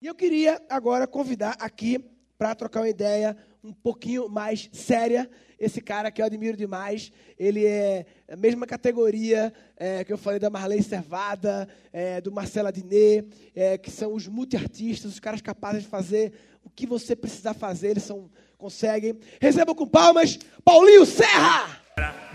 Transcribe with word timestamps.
E 0.00 0.06
eu 0.06 0.14
queria 0.14 0.62
agora 0.70 1.08
convidar 1.08 1.56
aqui 1.58 1.98
para 2.38 2.54
trocar 2.54 2.82
uma 2.82 2.88
ideia 2.88 3.36
um 3.64 3.72
pouquinho 3.72 4.28
mais 4.28 4.70
séria. 4.72 5.28
Esse 5.58 5.80
cara 5.80 6.08
que 6.12 6.22
eu 6.22 6.26
admiro 6.26 6.56
demais, 6.56 7.10
ele 7.36 7.66
é 7.66 8.06
a 8.30 8.36
mesma 8.36 8.64
categoria 8.64 9.52
é, 9.76 10.04
que 10.04 10.12
eu 10.12 10.16
falei 10.16 10.38
da 10.38 10.48
Marlene 10.48 10.84
Servada, 10.84 11.68
é, 11.92 12.20
do 12.20 12.30
Marcelo 12.30 12.68
Adnet, 12.68 13.26
é, 13.56 13.76
que 13.76 13.90
são 13.90 14.14
os 14.14 14.28
multiartistas, 14.28 15.14
os 15.14 15.18
caras 15.18 15.42
capazes 15.42 15.82
de 15.82 15.88
fazer 15.88 16.32
o 16.62 16.70
que 16.70 16.86
você 16.86 17.16
precisar 17.16 17.54
fazer, 17.54 17.88
eles 17.88 18.04
são, 18.04 18.30
conseguem. 18.56 19.18
Recebam 19.40 19.74
com 19.74 19.86
palmas, 19.86 20.38
Paulinho 20.64 21.04
Serra! 21.04 21.82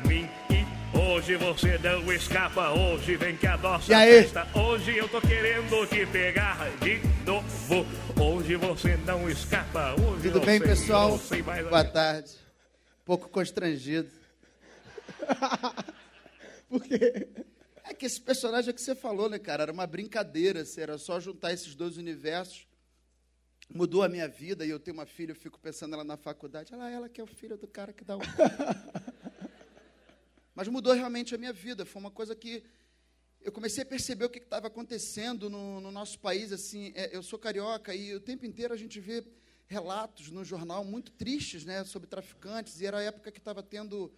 Mim 0.06 0.28
hoje 0.94 1.36
você 1.38 1.78
não 1.78 2.12
escapa, 2.12 2.72
hoje 2.72 3.16
vem 3.16 3.36
que 3.36 3.48
a 3.48 3.58
nossa 3.58 3.88
festa. 3.88 4.48
Hoje 4.58 4.98
eu 4.98 5.08
tô 5.10 5.22
querendo 5.22 5.88
te 5.88 6.06
pegar 6.06 6.70
de 6.80 7.00
novo. 7.26 7.86
Hoje 8.22 8.56
você 8.56 8.98
não 8.98 9.30
escapa, 9.30 9.96
hoje 10.02 10.32
Tudo 10.32 10.46
bem, 10.46 10.60
sei, 10.60 10.68
pessoal? 10.68 11.20
Boa 11.70 11.84
tarde. 11.84 12.32
Um 13.02 13.06
pouco 13.06 13.30
constrangido. 13.30 14.10
Por 16.70 16.84
quê? 16.84 17.28
É 17.84 17.94
que 17.94 18.06
esse 18.06 18.20
personagem 18.20 18.74
que 18.74 18.82
você 18.82 18.96
falou, 18.96 19.30
né, 19.30 19.38
cara? 19.38 19.64
Era 19.64 19.72
uma 19.72 19.86
brincadeira, 19.86 20.62
assim, 20.62 20.82
era 20.82 20.98
só 20.98 21.20
juntar 21.20 21.54
esses 21.54 21.76
dois 21.76 21.98
universos. 21.98 22.68
Mudou 23.74 24.04
a 24.04 24.10
minha 24.10 24.28
vida 24.28 24.66
e 24.66 24.70
eu 24.70 24.80
tenho 24.80 24.98
uma 24.98 25.06
filha, 25.06 25.32
eu 25.32 25.36
fico 25.36 25.60
pensando 25.60 25.94
ela 25.94 26.04
na 26.04 26.18
faculdade. 26.18 26.74
Ela, 26.74 26.90
ela 26.90 27.10
que 27.10 27.20
é 27.20 27.24
o 27.24 27.28
filho 27.28 27.58
do 27.58 27.68
cara 27.68 27.94
que 27.94 28.04
dá 28.04 28.18
um. 28.18 28.22
Mas 30.56 30.68
mudou 30.68 30.94
realmente 30.94 31.34
a 31.34 31.38
minha 31.38 31.54
vida. 31.54 31.86
Foi 31.86 32.00
uma 32.00 32.12
coisa 32.12 32.36
que 32.36 32.64
eu 33.42 33.52
comecei 33.52 33.84
a 33.84 33.86
perceber 33.86 34.26
o 34.26 34.30
que 34.30 34.40
estava 34.40 34.68
acontecendo 34.68 35.50
no, 35.50 35.82
no 35.82 35.92
nosso 35.92 36.20
país. 36.20 36.52
Assim, 36.52 36.92
é, 36.96 37.16
eu 37.16 37.24
sou 37.24 37.38
carioca 37.40 37.94
e 37.94 38.14
o 38.14 38.20
tempo 38.20 38.46
inteiro 38.46 38.74
a 38.74 38.78
gente 38.78 39.00
vê 39.00 39.24
relatos 39.68 40.30
no 40.30 40.44
jornal 40.44 40.84
muito 40.84 41.12
tristes, 41.12 41.66
né, 41.66 41.84
sobre 41.84 42.08
traficantes. 42.08 42.80
E 42.80 42.86
era 42.86 43.00
a 43.00 43.04
época 43.04 43.32
que 43.32 43.40
estava 43.40 43.64
tendo 43.64 44.12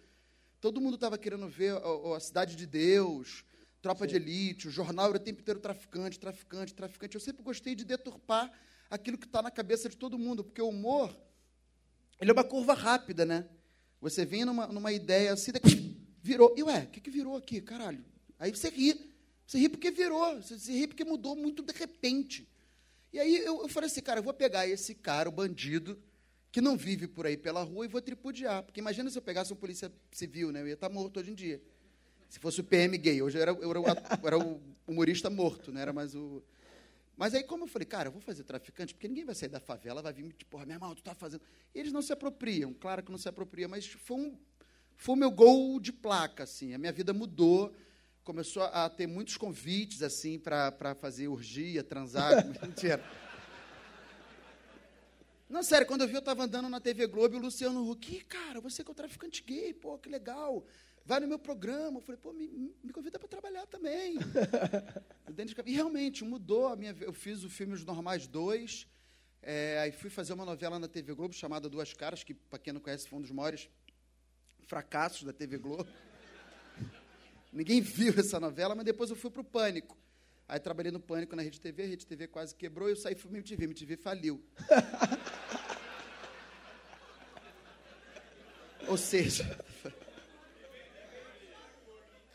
todo 0.60 0.80
mundo 0.80 0.94
estava 0.94 1.18
querendo 1.18 1.48
ver 1.48 1.72
a, 1.72 2.16
a 2.16 2.20
cidade 2.20 2.56
de 2.56 2.66
Deus, 2.66 3.44
tropa 3.80 4.06
de 4.06 4.16
elite, 4.16 4.66
o 4.66 4.70
jornal 4.70 5.08
era 5.10 5.16
o 5.16 5.20
tempo 5.20 5.40
inteiro 5.40 5.60
traficante, 5.60 6.18
traficante, 6.18 6.74
traficante. 6.74 7.14
Eu 7.14 7.20
sempre 7.20 7.42
gostei 7.42 7.74
de 7.74 7.84
deturpar 7.84 8.50
aquilo 8.90 9.18
que 9.18 9.26
está 9.26 9.42
na 9.42 9.50
cabeça 9.50 9.88
de 9.88 9.96
todo 9.96 10.18
mundo, 10.18 10.42
porque 10.42 10.60
o 10.60 10.68
humor 10.68 11.14
ele 12.20 12.30
é 12.30 12.32
uma 12.32 12.44
curva 12.44 12.74
rápida, 12.74 13.24
né? 13.24 13.46
Você 14.00 14.24
vem 14.24 14.44
numa, 14.44 14.66
numa 14.66 14.92
ideia 14.92 15.32
assim, 15.32 15.52
daqui, 15.52 15.85
virou. 16.26 16.52
E 16.56 16.62
ué, 16.62 16.80
o 16.80 16.86
que, 16.88 17.00
que 17.00 17.10
virou 17.10 17.36
aqui, 17.36 17.60
caralho? 17.60 18.04
Aí 18.38 18.50
você 18.50 18.68
ri. 18.68 19.14
Você 19.46 19.58
ri 19.58 19.68
porque 19.68 19.90
virou, 19.90 20.42
você, 20.42 20.72
ri 20.72 20.88
porque 20.88 21.04
mudou 21.04 21.36
muito 21.36 21.62
de 21.62 21.72
repente. 21.72 22.48
E 23.12 23.18
aí 23.20 23.36
eu, 23.36 23.62
eu 23.62 23.68
falei 23.68 23.88
assim, 23.88 24.02
cara, 24.02 24.18
eu 24.18 24.24
vou 24.24 24.34
pegar 24.34 24.66
esse 24.66 24.94
cara, 24.94 25.28
o 25.28 25.32
bandido, 25.32 25.98
que 26.50 26.60
não 26.60 26.76
vive 26.76 27.06
por 27.06 27.26
aí 27.26 27.36
pela 27.36 27.62
rua, 27.62 27.84
e 27.84 27.88
vou 27.88 28.02
tripudiar. 28.02 28.64
Porque 28.64 28.80
imagina 28.80 29.08
se 29.08 29.16
eu 29.16 29.22
pegasse 29.22 29.52
um 29.52 29.56
polícia 29.56 29.90
civil, 30.10 30.50
né? 30.50 30.62
Eu 30.62 30.66
ia 30.66 30.74
estar 30.74 30.88
morto 30.88 31.20
hoje 31.20 31.30
em 31.30 31.34
dia. 31.34 31.62
Se 32.28 32.40
fosse 32.40 32.60
o 32.60 32.64
PM 32.64 32.98
gay. 32.98 33.22
Hoje 33.22 33.38
eu 33.38 33.42
era, 33.42 33.50
eu 33.52 33.70
era, 33.70 33.80
o, 33.80 33.86
era 34.26 34.38
o 34.38 34.60
humorista 34.86 35.30
morto, 35.30 35.72
não 35.72 35.80
era 35.80 35.92
mais 35.92 36.14
o. 36.14 36.42
Mas 37.16 37.34
aí, 37.34 37.42
como 37.42 37.64
eu 37.64 37.68
falei, 37.68 37.86
cara, 37.86 38.08
eu 38.08 38.12
vou 38.12 38.20
fazer 38.20 38.42
traficante, 38.42 38.92
porque 38.92 39.08
ninguém 39.08 39.24
vai 39.24 39.34
sair 39.34 39.48
da 39.48 39.60
favela, 39.60 40.02
vai 40.02 40.12
vir 40.12 40.30
tipo, 40.34 40.58
meu 40.58 40.70
irmão, 40.70 40.94
tu 40.94 41.02
tá 41.02 41.14
fazendo. 41.14 41.40
E 41.74 41.78
eles 41.78 41.92
não 41.92 42.02
se 42.02 42.12
apropriam, 42.12 42.74
claro 42.74 43.02
que 43.02 43.10
não 43.10 43.18
se 43.18 43.28
apropriam, 43.28 43.70
mas 43.70 43.86
foi 43.86 44.16
um. 44.16 44.38
Foi 44.96 45.14
o 45.14 45.18
meu 45.18 45.30
gol 45.30 45.78
de 45.78 45.92
placa, 45.92 46.44
assim. 46.44 46.74
A 46.74 46.78
minha 46.78 46.92
vida 46.92 47.12
mudou, 47.12 47.74
começou 48.24 48.62
a 48.62 48.88
ter 48.88 49.06
muitos 49.06 49.36
convites, 49.36 50.02
assim, 50.02 50.38
para 50.38 50.94
fazer 50.94 51.28
urgia, 51.28 51.84
transar. 51.84 52.32
Mentira. 52.62 53.04
Não, 55.48 55.62
sério, 55.62 55.86
quando 55.86 56.00
eu 56.00 56.08
vi, 56.08 56.14
eu 56.14 56.18
estava 56.18 56.42
andando 56.42 56.68
na 56.68 56.80
TV 56.80 57.06
Globo 57.06 57.36
e 57.36 57.38
o 57.38 57.40
Luciano 57.40 57.88
Huck, 57.88 58.16
"Ih, 58.16 58.24
cara, 58.24 58.60
você 58.60 58.82
que 58.82 58.90
é 58.90 58.92
o 58.92 58.94
traficante 58.94 59.44
gay, 59.44 59.72
pô, 59.72 59.96
que 59.96 60.08
legal. 60.08 60.66
Vai 61.04 61.20
no 61.20 61.28
meu 61.28 61.38
programa. 61.38 61.98
Eu 61.98 62.02
falei, 62.02 62.20
pô, 62.20 62.32
me, 62.32 62.48
me 62.82 62.92
convida 62.92 63.16
para 63.16 63.28
trabalhar 63.28 63.66
também. 63.66 64.18
E 65.66 65.72
realmente, 65.72 66.24
mudou 66.24 66.68
a 66.68 66.76
minha 66.76 66.96
Eu 66.98 67.12
fiz 67.12 67.44
o 67.44 67.50
filme 67.50 67.74
Os 67.74 67.84
Normais 67.84 68.26
2, 68.26 68.86
é, 69.42 69.78
aí 69.80 69.92
fui 69.92 70.08
fazer 70.08 70.32
uma 70.32 70.46
novela 70.46 70.78
na 70.78 70.88
TV 70.88 71.12
Globo 71.14 71.34
chamada 71.34 71.68
Duas 71.68 71.92
Caras, 71.92 72.24
que, 72.24 72.32
para 72.32 72.58
quem 72.58 72.72
não 72.72 72.80
conhece, 72.80 73.06
foi 73.06 73.18
um 73.18 73.22
dos 73.22 73.30
maiores 73.30 73.68
fracassos 74.66 75.22
da 75.22 75.32
TV 75.32 75.58
Globo. 75.58 75.86
Ninguém 77.52 77.80
viu 77.80 78.12
essa 78.18 78.38
novela, 78.38 78.74
mas 78.74 78.84
depois 78.84 79.10
eu 79.10 79.16
fui 79.16 79.30
para 79.30 79.40
o 79.40 79.44
Pânico. 79.44 79.96
Aí 80.48 80.60
trabalhei 80.60 80.92
no 80.92 81.00
Pânico 81.00 81.34
na 81.34 81.42
Rede 81.42 81.60
TV, 81.60 81.84
a 81.84 81.86
Rede 81.86 82.06
TV 82.06 82.28
quase 82.28 82.54
quebrou, 82.54 82.88
eu 82.88 82.96
saí 82.96 83.14
e 83.14 83.16
fui 83.16 83.30
para 83.30 83.38
MTV, 83.38 83.64
MTV 83.64 83.96
faliu. 83.96 84.44
Ou 88.88 88.96
seja. 88.96 89.44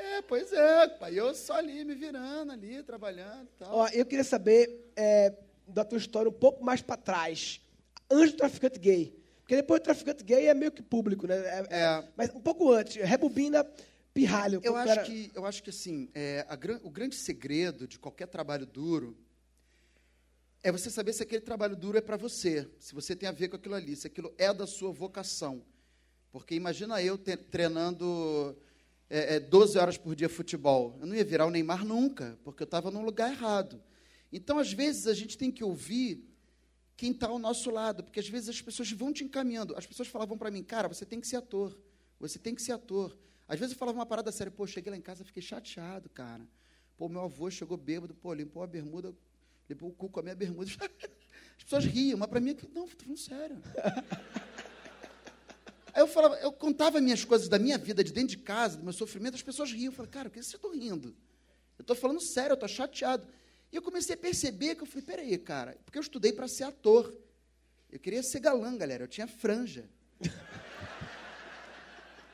É, 0.03 0.19
pois 0.23 0.51
é, 0.51 0.87
pai. 0.87 1.17
Eu 1.17 1.33
só 1.35 1.53
ali 1.53 1.85
me 1.85 1.93
virando 1.93 2.51
ali, 2.51 2.81
trabalhando 2.81 3.43
e 3.43 3.59
tal. 3.59 3.71
Ó, 3.71 3.87
eu 3.89 4.03
queria 4.03 4.23
saber 4.23 4.91
é, 4.95 5.31
da 5.67 5.85
tua 5.85 5.99
história 5.99 6.27
um 6.27 6.33
pouco 6.33 6.65
mais 6.65 6.81
para 6.81 6.97
trás, 6.97 7.61
antes 8.09 8.33
do 8.33 8.37
traficante 8.37 8.79
gay. 8.79 9.20
Porque 9.51 9.61
depois 9.61 9.81
do 9.81 9.83
traficante 9.83 10.23
gay 10.23 10.47
é 10.47 10.53
meio 10.53 10.71
que 10.71 10.81
público, 10.81 11.27
né? 11.27 11.35
É- 11.35 11.67
É. 11.71 12.07
Mas 12.15 12.29
um 12.33 12.39
pouco 12.39 12.71
antes, 12.71 12.95
rebobina 13.03 13.65
pirralho. 14.13 14.61
Eu 14.63 14.77
acho 14.77 14.91
era- 14.93 15.03
que, 15.03 15.29
eu 15.35 15.45
acho 15.45 15.61
que 15.61 15.69
assim, 15.69 16.09
é, 16.15 16.45
a 16.47 16.57
o 16.83 16.89
grande 16.89 17.15
segredo 17.17 17.85
de 17.85 17.99
qualquer 17.99 18.27
trabalho 18.27 18.65
duro 18.65 19.17
é 20.63 20.71
você 20.71 20.89
saber 20.89 21.11
se 21.11 21.21
aquele 21.23 21.41
trabalho 21.41 21.75
duro 21.75 21.97
é 21.97 22.01
para 22.01 22.15
você, 22.15 22.65
se 22.79 22.95
você 22.95 23.13
tem 23.13 23.27
a 23.27 23.33
ver 23.33 23.49
com 23.49 23.57
aquilo 23.57 23.75
ali, 23.75 23.93
se 23.93 24.07
aquilo 24.07 24.33
é 24.37 24.53
da 24.53 24.65
sua 24.65 24.89
vocação. 24.89 25.61
Porque 26.31 26.55
imagina 26.55 27.03
eu 27.03 27.17
te- 27.17 27.35
treinando 27.35 28.57
é, 29.09 29.35
é, 29.35 29.39
12 29.41 29.77
horas 29.77 29.97
por 29.97 30.15
dia 30.15 30.29
futebol. 30.29 30.97
Eu 31.01 31.07
não 31.07 31.13
ia 31.13 31.25
virar 31.25 31.45
o 31.45 31.49
Neymar 31.49 31.83
nunca, 31.83 32.39
porque 32.45 32.63
eu 32.63 32.65
estava 32.65 32.89
num 32.89 33.03
lugar 33.03 33.29
errado. 33.29 33.83
Então, 34.31 34.57
às 34.57 34.71
vezes, 34.71 35.07
a 35.07 35.13
gente 35.13 35.37
tem 35.37 35.51
que 35.51 35.61
ouvir 35.61 36.25
quem 37.01 37.09
está 37.09 37.29
ao 37.29 37.39
nosso 37.39 37.71
lado, 37.71 38.03
porque 38.03 38.19
às 38.19 38.29
vezes 38.29 38.49
as 38.49 38.61
pessoas 38.61 38.91
vão 38.91 39.11
te 39.11 39.23
encaminhando. 39.23 39.75
As 39.75 39.87
pessoas 39.87 40.07
falavam 40.07 40.37
para 40.37 40.51
mim, 40.51 40.61
cara, 40.61 40.87
você 40.87 41.03
tem 41.03 41.19
que 41.19 41.25
ser 41.25 41.37
ator, 41.37 41.75
você 42.19 42.37
tem 42.37 42.53
que 42.53 42.61
ser 42.61 42.73
ator. 42.73 43.17
Às 43.47 43.59
vezes 43.59 43.73
eu 43.73 43.79
falava 43.79 43.97
uma 43.97 44.05
parada 44.05 44.31
séria, 44.31 44.51
pô, 44.51 44.67
cheguei 44.67 44.91
lá 44.91 44.95
em 44.95 45.01
casa, 45.01 45.25
fiquei 45.25 45.41
chateado, 45.41 46.07
cara. 46.09 46.47
Pô, 46.95 47.09
meu 47.09 47.21
avô 47.21 47.49
chegou 47.49 47.75
bêbado, 47.75 48.13
pô, 48.13 48.31
limpou 48.35 48.61
a 48.61 48.67
bermuda, 48.67 49.15
limpou 49.67 49.89
o 49.89 49.91
cu 49.91 50.09
com 50.09 50.19
a 50.19 50.23
minha 50.23 50.35
bermuda. 50.35 50.69
As 51.57 51.63
pessoas 51.63 51.85
riam, 51.85 52.19
mas 52.19 52.29
para 52.29 52.39
mim, 52.39 52.55
não, 52.71 52.87
tô 52.87 52.95
falando 52.95 53.17
sério. 53.17 53.59
Aí 55.91 56.03
eu 56.03 56.07
falava, 56.07 56.35
eu 56.35 56.51
contava 56.51 57.01
minhas 57.01 57.25
coisas 57.25 57.49
da 57.49 57.57
minha 57.57 57.79
vida, 57.79 58.03
de 58.03 58.13
dentro 58.13 58.37
de 58.37 58.43
casa, 58.43 58.77
do 58.77 58.83
meu 58.83 58.93
sofrimento, 58.93 59.33
as 59.33 59.41
pessoas 59.41 59.71
riam. 59.71 59.85
Eu 59.85 59.91
falei, 59.91 60.11
cara, 60.11 60.29
por 60.29 60.35
que 60.35 60.43
vocês 60.43 60.53
estão 60.53 60.71
rindo? 60.71 61.15
Eu 61.79 61.81
estou 61.81 61.95
falando 61.95 62.21
sério, 62.21 62.51
eu 62.51 62.53
estou 62.53 62.69
chateado. 62.69 63.27
E 63.71 63.75
eu 63.75 63.81
comecei 63.81 64.15
a 64.15 64.17
perceber 64.17 64.75
que 64.75 64.83
eu 64.83 64.85
falei, 64.85 65.05
peraí, 65.05 65.37
cara, 65.37 65.77
porque 65.85 65.97
eu 65.97 66.01
estudei 66.01 66.33
para 66.33 66.47
ser 66.47 66.65
ator. 66.65 67.15
Eu 67.89 67.99
queria 67.99 68.21
ser 68.21 68.39
galã, 68.39 68.77
galera, 68.77 69.03
eu 69.03 69.07
tinha 69.07 69.27
franja. 69.27 69.89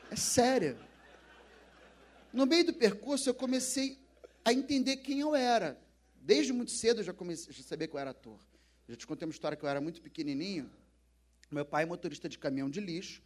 É 0.10 0.16
sério. 0.16 0.80
No 2.32 2.46
meio 2.46 2.66
do 2.66 2.74
percurso, 2.74 3.30
eu 3.30 3.34
comecei 3.34 4.00
a 4.46 4.54
entender 4.54 4.96
quem 4.98 5.20
eu 5.20 5.36
era. 5.36 5.78
Desde 6.16 6.54
muito 6.54 6.72
cedo, 6.72 7.02
eu 7.02 7.04
já 7.04 7.14
comecei 7.14 7.54
a 7.54 7.62
saber 7.62 7.90
que 7.90 7.96
eu 7.96 8.00
era 8.00 8.12
ator. 8.12 8.40
Eu 8.88 8.94
já 8.94 8.96
te 8.96 9.06
contei 9.06 9.26
uma 9.26 9.34
história 9.34 9.58
que 9.58 9.66
eu 9.66 9.70
era 9.70 9.82
muito 9.82 10.02
pequenininho. 10.02 10.72
Meu 11.52 11.66
pai 11.66 11.84
é 11.84 11.86
motorista 11.86 12.30
de 12.30 12.38
caminhão 12.38 12.70
de 12.70 12.80
lixo, 12.80 13.22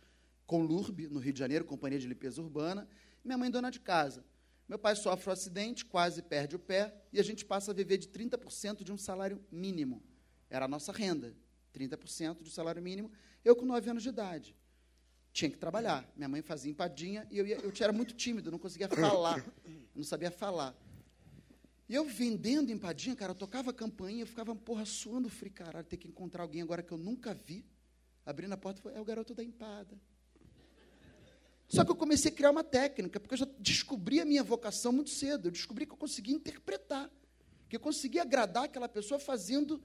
com 0.48 0.64
Lurb, 0.64 1.08
no 1.08 1.20
Rio 1.20 1.34
de 1.34 1.40
Janeiro, 1.40 1.66
companhia 1.66 2.00
de 2.00 2.08
limpeza 2.08 2.42
urbana. 2.42 2.88
Minha 3.24 3.38
mãe, 3.38 3.52
dona 3.52 3.70
de 3.70 3.80
casa. 3.80 4.26
Meu 4.72 4.80
pai 4.80 4.96
sofre 4.96 5.30
um 5.30 5.34
acidente, 5.34 5.84
quase 5.84 6.22
perde 6.22 6.56
o 6.56 6.60
pé, 6.60 6.96
e 7.12 7.20
a 7.20 7.24
gente 7.24 7.44
passa 7.44 7.72
a 7.72 7.74
viver 7.74 7.98
de 7.98 8.08
30% 8.08 8.86
de 8.86 8.92
um 8.94 8.98
salário 8.98 9.44
mínimo. 9.52 10.02
Era 10.50 10.64
a 10.64 10.68
nossa 10.70 10.94
renda, 10.94 11.36
30% 11.74 12.36
do 12.36 12.50
salário 12.50 12.82
mínimo. 12.82 13.12
Eu, 13.44 13.54
com 13.54 13.66
9 13.66 13.90
anos 13.90 14.02
de 14.02 14.08
idade, 14.08 14.56
tinha 15.34 15.52
que 15.52 15.58
trabalhar. 15.58 16.10
Minha 16.16 16.30
mãe 16.30 16.42
fazia 16.42 16.72
empadinha 16.72 17.28
e 17.30 17.38
eu, 17.38 17.46
ia, 17.46 17.58
eu 17.58 17.74
era 17.82 17.92
muito 17.92 18.14
tímido, 18.14 18.50
não 18.50 18.58
conseguia 18.58 18.88
falar, 18.88 19.46
não 19.94 20.06
sabia 20.06 20.32
falar. 20.32 20.74
E 21.90 21.94
eu 21.94 22.06
vendendo 22.06 22.72
empadinha, 22.72 23.14
cara, 23.14 23.32
eu 23.32 23.36
tocava 23.36 23.74
campainha, 23.74 24.22
eu 24.22 24.28
ficava, 24.28 24.56
porra, 24.56 24.86
suando 24.86 25.28
frio, 25.28 25.52
caralho, 25.52 25.86
ter 25.86 25.98
que 25.98 26.08
encontrar 26.08 26.44
alguém 26.44 26.62
agora 26.62 26.82
que 26.82 26.94
eu 26.94 26.98
nunca 26.98 27.34
vi. 27.34 27.66
Abrindo 28.26 28.54
a 28.54 28.58
porta, 28.58 28.90
é 28.92 29.02
o 29.02 29.04
garoto 29.04 29.36
da 29.36 29.44
empada. 29.44 30.00
Só 31.72 31.86
que 31.86 31.92
eu 31.92 31.96
comecei 31.96 32.30
a 32.30 32.36
criar 32.36 32.52
uma 32.52 32.66
técnica, 32.66 33.18
porque 33.18 33.34
eu 33.34 33.38
já 33.38 33.48
descobri 33.58 34.20
a 34.20 34.26
minha 34.26 34.44
vocação 34.44 34.92
muito 34.92 35.10
cedo. 35.10 35.48
Eu 35.48 35.52
descobri 35.52 35.86
que 35.86 35.94
eu 35.94 35.98
conseguia 35.98 36.36
interpretar, 36.36 37.10
que 37.70 37.78
eu 37.78 37.80
conseguia 37.80 38.24
agradar 38.24 38.66
aquela 38.66 38.90
pessoa 38.90 39.18
fazendo 39.18 39.82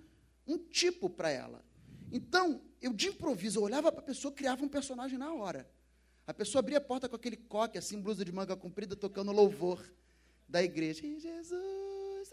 um 0.48 0.58
tipo 0.58 1.08
para 1.08 1.30
ela. 1.30 1.64
Então, 2.10 2.60
eu 2.82 2.92
de 2.92 3.10
improviso, 3.10 3.60
eu 3.60 3.62
olhava 3.62 3.92
para 3.92 4.00
a 4.00 4.04
pessoa, 4.04 4.34
criava 4.34 4.64
um 4.64 4.68
personagem 4.68 5.16
na 5.16 5.32
hora. 5.32 5.70
A 6.26 6.34
pessoa 6.34 6.58
abria 6.58 6.78
a 6.78 6.80
porta 6.80 7.08
com 7.08 7.14
aquele 7.14 7.36
coque, 7.36 7.78
assim, 7.78 8.00
blusa 8.00 8.24
de 8.24 8.32
manga 8.32 8.56
comprida, 8.56 8.96
tocando 8.96 9.30
louvor 9.30 9.80
da 10.48 10.60
igreja. 10.60 11.06
E 11.06 11.20
Jesus. 11.20 12.30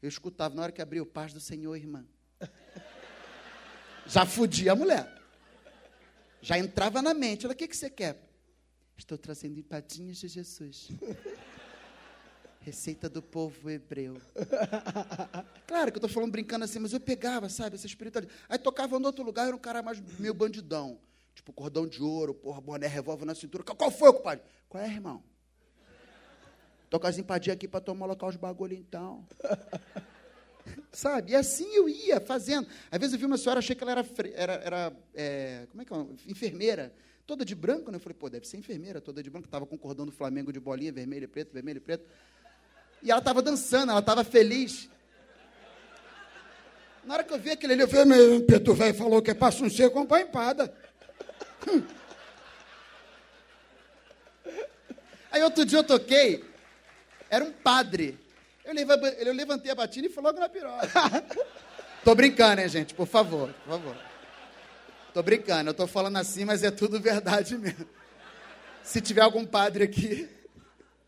Eu 0.00 0.08
escutava, 0.08 0.54
na 0.54 0.62
hora 0.62 0.70
que 0.70 0.80
abria 0.80 1.02
o 1.02 1.06
paz 1.06 1.32
do 1.32 1.40
Senhor, 1.40 1.74
irmã. 1.74 2.06
Já 4.06 4.24
fudia 4.24 4.70
a 4.72 4.76
mulher. 4.76 5.12
Já 6.40 6.56
entrava 6.56 7.02
na 7.02 7.12
mente. 7.12 7.46
Ela, 7.46 7.52
o 7.52 7.56
que, 7.56 7.66
que 7.66 7.76
você 7.76 7.90
quer? 7.90 8.23
Estou 8.96 9.18
trazendo 9.18 9.58
empadinhas 9.58 10.18
de 10.18 10.28
Jesus. 10.28 10.88
Receita 12.60 13.08
do 13.08 13.22
povo 13.22 13.70
hebreu. 13.70 14.16
Claro 15.66 15.90
que 15.90 15.96
eu 15.96 15.98
estou 15.98 16.08
falando 16.08 16.30
brincando 16.30 16.64
assim, 16.64 16.78
mas 16.78 16.92
eu 16.92 17.00
pegava, 17.00 17.48
sabe, 17.48 17.74
essa 17.74 17.86
espiritualidade. 17.86 18.38
Aí 18.48 18.58
tocava 18.58 18.98
no 18.98 19.06
outro 19.06 19.24
lugar, 19.24 19.48
era 19.48 19.56
um 19.56 19.58
cara 19.58 19.82
mais 19.82 20.00
meio 20.20 20.32
bandidão. 20.32 21.00
Tipo, 21.34 21.52
cordão 21.52 21.86
de 21.86 22.00
ouro, 22.00 22.32
porra, 22.32 22.60
boné, 22.60 22.86
revólver 22.86 23.24
na 23.24 23.34
cintura. 23.34 23.64
Qual 23.64 23.90
foi, 23.90 24.12
compadre? 24.12 24.44
Qual 24.68 24.82
é, 24.82 24.86
irmão? 24.86 25.22
Tô 26.88 27.00
com 27.00 27.06
as 27.08 27.18
empadinhas 27.18 27.56
aqui 27.56 27.66
para 27.66 27.80
tomar 27.80 28.06
local 28.06 28.28
os 28.28 28.36
bagulho, 28.36 28.74
então. 28.74 29.26
Sabe? 30.92 31.32
E 31.32 31.34
assim 31.34 31.74
eu 31.74 31.88
ia 31.88 32.20
fazendo. 32.20 32.68
Às 32.90 32.98
vezes 33.00 33.14
eu 33.14 33.18
vi 33.18 33.26
uma 33.26 33.36
senhora, 33.36 33.58
achei 33.58 33.74
que 33.74 33.82
ela 33.82 33.92
era, 33.92 34.06
era, 34.34 34.52
era 34.54 34.96
é, 35.12 35.66
como 35.70 35.82
é 35.82 35.84
que 35.84 35.92
é? 35.92 36.30
Enfermeira. 36.30 36.94
Toda 37.26 37.44
de 37.44 37.54
branco, 37.54 37.90
né? 37.90 37.96
Eu 37.96 38.00
falei, 38.00 38.16
pô, 38.18 38.28
deve 38.28 38.46
ser 38.46 38.58
enfermeira, 38.58 39.00
toda 39.00 39.22
de 39.22 39.30
branco. 39.30 39.46
Estava 39.46 39.64
com 39.64 39.78
cordão 39.78 40.04
do 40.04 40.12
Flamengo 40.12 40.52
de 40.52 40.60
bolinha, 40.60 40.92
vermelho 40.92 41.24
e 41.24 41.28
preto, 41.28 41.52
vermelho 41.52 41.78
e 41.78 41.80
preto. 41.80 42.04
E 43.02 43.10
ela 43.10 43.20
estava 43.20 43.40
dançando, 43.40 43.90
ela 43.90 44.00
estava 44.00 44.22
feliz. 44.24 44.90
Na 47.04 47.14
hora 47.14 47.24
que 47.24 47.32
eu 47.32 47.38
vi 47.38 47.50
aquele 47.50 47.72
ali, 47.74 47.82
eu 47.82 47.88
falei, 47.88 48.04
meu 48.04 48.42
preto 48.44 48.74
velho 48.74 48.94
falou 48.94 49.22
que 49.22 49.30
é 49.30 49.34
para 49.34 49.54
um 49.54 49.70
seco, 49.70 49.94
comprar 49.94 50.20
empada. 50.20 50.74
Aí 55.30 55.42
outro 55.42 55.64
dia 55.64 55.78
eu 55.78 55.84
toquei, 55.84 56.44
era 57.28 57.44
um 57.44 57.52
padre. 57.52 58.18
Eu 58.64 59.34
levantei 59.34 59.70
a 59.70 59.74
batina 59.74 60.06
e 60.06 60.10
fui 60.10 60.22
logo 60.22 60.38
na 60.38 60.48
piroca. 60.48 60.88
tô 62.04 62.14
brincando, 62.14 62.62
hein, 62.62 62.68
gente? 62.68 62.94
Por 62.94 63.06
favor, 63.06 63.52
por 63.64 63.70
favor. 63.72 64.13
Tô 65.14 65.22
brincando, 65.22 65.70
eu 65.70 65.74
tô 65.74 65.86
falando 65.86 66.16
assim, 66.16 66.44
mas 66.44 66.64
é 66.64 66.72
tudo 66.72 66.98
verdade 66.98 67.56
mesmo. 67.56 67.88
Se 68.82 69.00
tiver 69.00 69.20
algum 69.20 69.46
padre 69.46 69.84
aqui, 69.84 70.28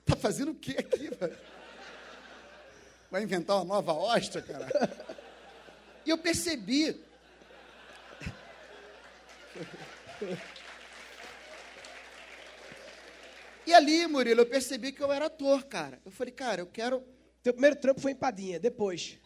tá 0.04 0.14
fazendo 0.14 0.52
o 0.52 0.54
que 0.54 0.78
aqui, 0.78 1.10
velho? 1.10 1.36
Vai 3.10 3.24
inventar 3.24 3.56
uma 3.56 3.64
nova 3.64 3.92
hóstia, 3.92 4.40
cara? 4.40 4.68
E 6.04 6.10
eu 6.10 6.16
percebi. 6.16 7.04
E 13.66 13.74
ali, 13.74 14.06
Murilo, 14.06 14.42
eu 14.42 14.46
percebi 14.46 14.92
que 14.92 15.02
eu 15.02 15.12
era 15.12 15.26
ator, 15.26 15.64
cara. 15.64 16.00
Eu 16.04 16.12
falei, 16.12 16.32
cara, 16.32 16.60
eu 16.60 16.66
quero. 16.68 17.02
Teu 17.42 17.52
primeiro 17.52 17.74
trampo 17.74 18.00
foi 18.00 18.12
empadinha, 18.12 18.60
depois. 18.60 19.18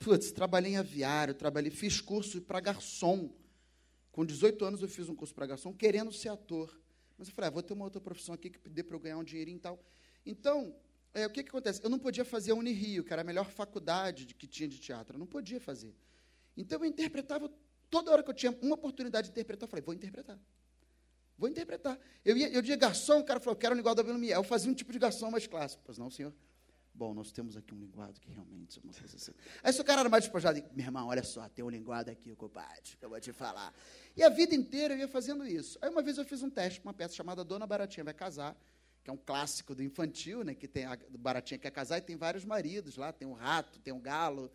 Putz, 0.00 0.32
trabalhei 0.32 0.72
em 0.72 0.76
aviário, 0.76 1.34
trabalhei, 1.34 1.70
fiz 1.70 2.00
curso 2.00 2.40
para 2.40 2.58
garçom. 2.58 3.30
Com 4.14 4.24
18 4.24 4.64
anos 4.64 4.80
eu 4.80 4.88
fiz 4.88 5.08
um 5.08 5.14
curso 5.16 5.34
para 5.34 5.44
garçom, 5.44 5.74
querendo 5.74 6.12
ser 6.12 6.28
ator. 6.28 6.72
Mas 7.18 7.26
eu 7.26 7.34
falei, 7.34 7.48
ah, 7.48 7.50
vou 7.50 7.64
ter 7.64 7.72
uma 7.72 7.84
outra 7.84 8.00
profissão 8.00 8.32
aqui 8.32 8.48
que 8.48 8.68
dê 8.68 8.80
para 8.80 8.94
eu 8.94 9.00
ganhar 9.00 9.18
um 9.18 9.24
dinheirinho 9.24 9.56
e 9.56 9.60
tal. 9.60 9.84
Então, 10.24 10.72
é, 11.12 11.26
o 11.26 11.30
que, 11.30 11.42
que 11.42 11.48
acontece? 11.48 11.82
Eu 11.82 11.90
não 11.90 11.98
podia 11.98 12.24
fazer 12.24 12.52
a 12.52 12.54
Unirio, 12.54 13.02
que 13.02 13.12
era 13.12 13.22
a 13.22 13.24
melhor 13.24 13.50
faculdade 13.50 14.24
de, 14.24 14.32
que 14.32 14.46
tinha 14.46 14.68
de 14.68 14.78
teatro. 14.78 15.16
Eu 15.16 15.18
não 15.18 15.26
podia 15.26 15.60
fazer. 15.60 15.92
Então 16.56 16.78
eu 16.78 16.84
interpretava, 16.84 17.52
toda 17.90 18.12
hora 18.12 18.22
que 18.22 18.30
eu 18.30 18.34
tinha 18.34 18.56
uma 18.62 18.76
oportunidade 18.76 19.26
de 19.26 19.32
interpretar, 19.32 19.66
eu 19.66 19.70
falei, 19.70 19.82
vou 19.84 19.92
interpretar. 19.92 20.38
Vou 21.36 21.48
interpretar. 21.48 21.98
Eu 22.24 22.36
ia, 22.36 22.48
eu 22.50 22.62
dia 22.62 22.76
garçom, 22.76 23.18
o 23.18 23.24
cara 23.24 23.40
falou, 23.40 23.56
quero 23.56 23.74
um 23.74 23.76
linguado 23.76 23.96
da 23.96 24.04
Vila 24.04 24.16
Miel. 24.16 24.38
Eu 24.38 24.44
fazia 24.44 24.70
um 24.70 24.74
tipo 24.74 24.92
de 24.92 25.00
garçom 25.00 25.28
mais 25.28 25.48
clássico. 25.48 25.82
Pois 25.84 25.98
não, 25.98 26.08
senhor? 26.08 26.32
Bom, 26.94 27.12
nós 27.12 27.32
temos 27.32 27.56
aqui 27.56 27.74
um 27.74 27.78
linguado 27.78 28.20
que 28.20 28.30
realmente 28.30 28.78
é 28.78 28.82
uma 28.82 28.92
coisa 28.92 29.16
assim. 29.16 29.32
Aí 29.62 29.72
se 29.72 29.80
o 29.80 29.84
cara 29.84 30.00
era 30.00 30.08
mais 30.08 30.24
despojado, 30.24 30.62
meu 30.72 30.86
irmão, 30.86 31.08
olha 31.08 31.24
só, 31.24 31.48
tem 31.48 31.64
um 31.64 31.68
linguado 31.68 32.10
aqui, 32.10 32.34
compadre, 32.36 32.96
que 32.96 33.04
eu 33.04 33.10
vou 33.10 33.20
te 33.20 33.32
falar. 33.32 33.74
E 34.16 34.22
a 34.22 34.28
vida 34.28 34.54
inteira 34.54 34.94
eu 34.94 34.98
ia 34.98 35.08
fazendo 35.08 35.44
isso. 35.44 35.76
Aí 35.82 35.90
uma 35.90 36.02
vez 36.02 36.18
eu 36.18 36.24
fiz 36.24 36.42
um 36.42 36.50
teste 36.50 36.80
com 36.80 36.88
uma 36.88 36.94
peça 36.94 37.14
chamada 37.14 37.42
Dona 37.42 37.66
Baratinha 37.66 38.04
Vai 38.04 38.14
Casar, 38.14 38.56
que 39.02 39.10
é 39.10 39.12
um 39.12 39.16
clássico 39.16 39.74
do 39.74 39.82
infantil, 39.82 40.44
né, 40.44 40.54
que 40.54 40.68
tem 40.68 40.84
a 40.84 40.96
Baratinha 41.18 41.58
quer 41.58 41.70
casar 41.70 41.98
e 41.98 42.00
tem 42.00 42.16
vários 42.16 42.44
maridos 42.44 42.96
lá, 42.96 43.12
tem 43.12 43.26
um 43.26 43.34
rato, 43.34 43.80
tem 43.80 43.92
um 43.92 44.00
galo, 44.00 44.50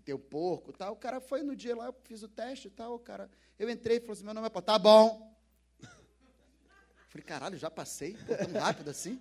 e 0.00 0.02
tem 0.02 0.14
um 0.14 0.18
porco, 0.18 0.72
tal. 0.72 0.94
O 0.94 0.96
cara 0.96 1.20
foi 1.20 1.42
no 1.42 1.54
dia 1.54 1.76
lá, 1.76 1.86
eu 1.86 1.94
fiz 2.04 2.22
o 2.22 2.28
teste 2.28 2.68
e 2.68 2.70
tal, 2.70 2.94
o 2.94 2.98
cara, 2.98 3.30
eu 3.58 3.68
entrei 3.68 3.98
e 3.98 4.00
falou 4.00 4.14
assim, 4.14 4.24
meu 4.24 4.32
nome 4.32 4.46
é, 4.46 4.60
tá 4.60 4.78
bom. 4.78 5.38
Falei, 7.08 7.24
caralho, 7.24 7.58
já 7.58 7.70
passei? 7.70 8.16
Pô, 8.26 8.34
tão 8.34 8.58
rápido 8.58 8.88
assim? 8.88 9.20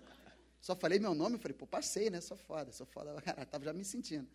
Só 0.61 0.75
falei 0.75 0.99
meu 0.99 1.13
nome, 1.13 1.37
falei, 1.37 1.55
pô, 1.55 1.65
passei, 1.65 2.09
né? 2.09 2.19
Sou 2.21 2.35
foda, 2.35 2.71
sou 2.71 2.85
foda. 2.85 3.19
Cara, 3.21 3.45
tava 3.45 3.65
já 3.65 3.73
me 3.73 3.85
sentindo. 3.85 4.27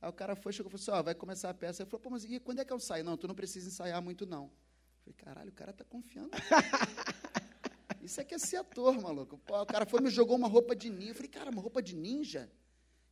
Aí 0.00 0.08
o 0.08 0.12
cara 0.12 0.36
foi, 0.36 0.52
chegou 0.52 0.70
e 0.70 0.78
falou 0.78 0.82
assim, 0.82 1.00
ó, 1.00 1.02
vai 1.02 1.14
começar 1.14 1.50
a 1.50 1.54
peça. 1.54 1.82
Ele 1.82 1.90
falou, 1.90 2.00
pô, 2.00 2.10
mas 2.10 2.24
e 2.24 2.38
quando 2.38 2.60
é 2.60 2.64
que 2.64 2.72
eu 2.72 2.78
saio? 2.78 3.04
Não, 3.04 3.16
tu 3.16 3.26
não 3.26 3.34
precisa 3.34 3.68
ensaiar 3.68 4.00
muito, 4.00 4.24
não. 4.24 4.50
Falei, 5.00 5.14
caralho, 5.16 5.48
o 5.50 5.52
cara 5.52 5.72
tá 5.72 5.84
confiando. 5.84 6.30
Isso 8.00 8.20
aqui 8.20 8.34
é 8.34 8.38
ser 8.38 8.58
ator, 8.58 9.00
maluco. 9.00 9.38
Pô, 9.38 9.60
o 9.60 9.66
cara 9.66 9.84
foi 9.84 10.00
me 10.00 10.08
jogou 10.10 10.36
uma 10.36 10.48
roupa 10.48 10.74
de 10.76 10.88
ninja. 10.88 11.10
Eu 11.10 11.14
falei, 11.14 11.30
cara, 11.30 11.50
uma 11.50 11.60
roupa 11.60 11.82
de 11.82 11.96
ninja? 11.96 12.50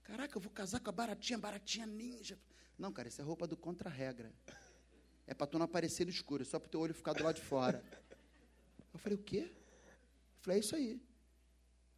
Caraca, 0.05 0.37
eu 0.37 0.41
vou 0.41 0.53
casar 0.53 0.79
com 0.79 0.89
a 0.89 0.93
baratinha, 0.93 1.39
baratinha 1.39 1.85
ninja. 1.85 2.39
Não, 2.79 2.93
cara, 2.93 3.09
isso 3.09 3.21
é 3.21 3.25
roupa 3.25 3.47
do 3.47 3.57
contra-regra. 3.57 4.33
É 5.27 5.35
pra 5.35 5.47
tu 5.47 5.59
não 5.59 5.65
aparecer 5.65 6.05
no 6.05 6.11
escuro, 6.11 6.43
é 6.43 6.47
só 6.47 6.61
pro 6.61 6.71
teu 6.71 6.81
olho 6.81 6.95
ficar 6.95 7.13
do 7.13 7.25
lado 7.25 7.35
de 7.37 7.43
fora. 7.43 7.83
Eu 8.93 8.99
falei, 8.99 9.19
o 9.19 9.23
quê? 9.23 9.51
Falei, 10.41 10.59
é 10.59 10.61
isso 10.61 10.77
aí. 10.77 11.01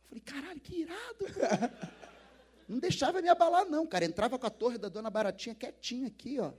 Falei, 0.09 0.21
caralho, 0.21 0.61
que 0.61 0.81
irado. 0.83 1.27
Não 2.69 2.79
deixava 2.79 3.23
me 3.23 3.29
abalar, 3.29 3.65
não, 3.65 3.87
cara. 3.87 4.05
Entrava 4.05 4.39
com 4.39 4.47
a 4.47 4.51
torre 4.51 4.77
da 4.77 4.91
dona 4.91 5.09
Baratinha 5.09 5.55
quietinha 5.55 6.09
aqui, 6.09 6.39
ó. 6.39 6.53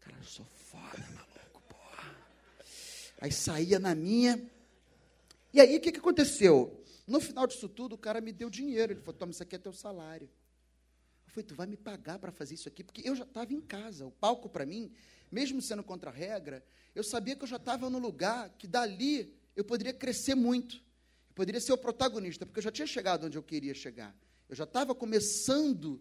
Cara, 0.00 0.16
eu 0.16 0.24
sou 0.24 0.44
foda, 0.46 0.98
maluco, 1.14 1.62
porra. 1.68 2.16
Aí 3.20 3.30
saía 3.30 3.78
na 3.78 3.94
minha. 3.94 4.50
E 5.52 5.60
aí, 5.60 5.76
o 5.76 5.80
que, 5.80 5.92
que 5.92 5.98
aconteceu? 5.98 6.82
No 7.06 7.20
final 7.20 7.46
disso 7.46 7.68
tudo, 7.68 7.94
o 7.94 7.98
cara 7.98 8.20
me 8.20 8.32
deu 8.32 8.50
dinheiro. 8.50 8.92
Ele 8.92 9.00
falou, 9.00 9.14
toma, 9.14 9.30
isso 9.30 9.42
aqui 9.44 9.54
é 9.54 9.58
teu 9.58 9.72
salário. 9.72 10.28
Eu 11.26 11.32
falei, 11.32 11.44
tu 11.44 11.54
vai 11.54 11.68
me 11.68 11.76
pagar 11.76 12.18
para 12.18 12.32
fazer 12.32 12.54
isso 12.54 12.68
aqui? 12.68 12.82
Porque 12.82 13.08
eu 13.08 13.14
já 13.14 13.22
estava 13.22 13.52
em 13.52 13.60
casa. 13.60 14.06
O 14.06 14.10
palco, 14.10 14.48
para 14.48 14.66
mim, 14.66 14.92
mesmo 15.30 15.62
sendo 15.62 15.84
contra 15.84 16.10
a 16.10 16.12
regra, 16.12 16.64
eu 16.96 17.04
sabia 17.04 17.36
que 17.36 17.44
eu 17.44 17.48
já 17.48 17.56
estava 17.56 17.88
no 17.88 18.00
lugar 18.00 18.50
que 18.58 18.66
dali 18.66 19.32
eu 19.54 19.64
poderia 19.64 19.92
crescer 19.92 20.34
muito. 20.34 20.82
Poderia 21.40 21.58
ser 21.58 21.72
o 21.72 21.78
protagonista, 21.78 22.44
porque 22.44 22.58
eu 22.58 22.64
já 22.64 22.70
tinha 22.70 22.86
chegado 22.86 23.24
onde 23.24 23.38
eu 23.38 23.42
queria 23.42 23.72
chegar. 23.72 24.14
Eu 24.46 24.54
já 24.54 24.64
estava 24.64 24.94
começando 24.94 25.98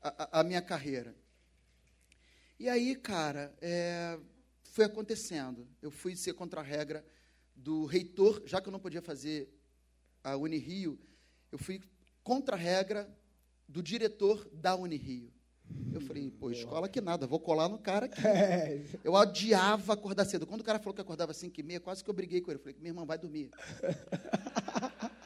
a, 0.00 0.38
a, 0.38 0.44
minha 0.44 0.62
carreira. 0.62 1.16
E 2.60 2.68
aí, 2.68 2.94
cara, 2.94 3.52
é, 3.60 4.16
foi 4.62 4.84
acontecendo. 4.84 5.66
Eu 5.82 5.90
fui 5.90 6.14
ser 6.14 6.34
contra 6.34 6.60
a 6.60 6.62
regra 6.62 7.04
do 7.56 7.86
reitor, 7.86 8.40
já 8.46 8.60
que 8.60 8.68
eu 8.68 8.72
não 8.72 8.78
podia 8.78 9.02
fazer 9.02 9.52
a 10.22 10.36
Unirio, 10.36 10.96
eu 11.50 11.58
fui 11.58 11.82
contra 12.22 12.54
a 12.54 12.58
regra 12.58 13.12
do 13.66 13.82
diretor 13.82 14.48
da 14.52 14.76
Unirio. 14.76 15.32
Eu 15.92 16.00
falei, 16.00 16.30
pô, 16.30 16.50
escola 16.50 16.88
que 16.88 17.00
nada, 17.00 17.26
vou 17.26 17.40
colar 17.40 17.68
no 17.68 17.78
cara 17.78 18.06
aqui. 18.06 18.22
É. 18.24 18.80
Eu 19.02 19.14
odiava 19.14 19.94
acordar 19.94 20.24
cedo. 20.24 20.46
Quando 20.46 20.60
o 20.60 20.64
cara 20.64 20.78
falou 20.78 20.94
que 20.94 21.00
acordava 21.00 21.32
às 21.32 21.36
5 21.38 21.58
e 21.58 21.62
meia, 21.62 21.80
quase 21.80 22.04
que 22.04 22.08
eu 22.08 22.14
briguei 22.14 22.40
com 22.40 22.50
ele. 22.50 22.58
Eu 22.58 22.62
falei, 22.62 22.76
minha 22.78 22.90
irmã, 22.90 23.04
vai 23.04 23.18
dormir. 23.18 23.50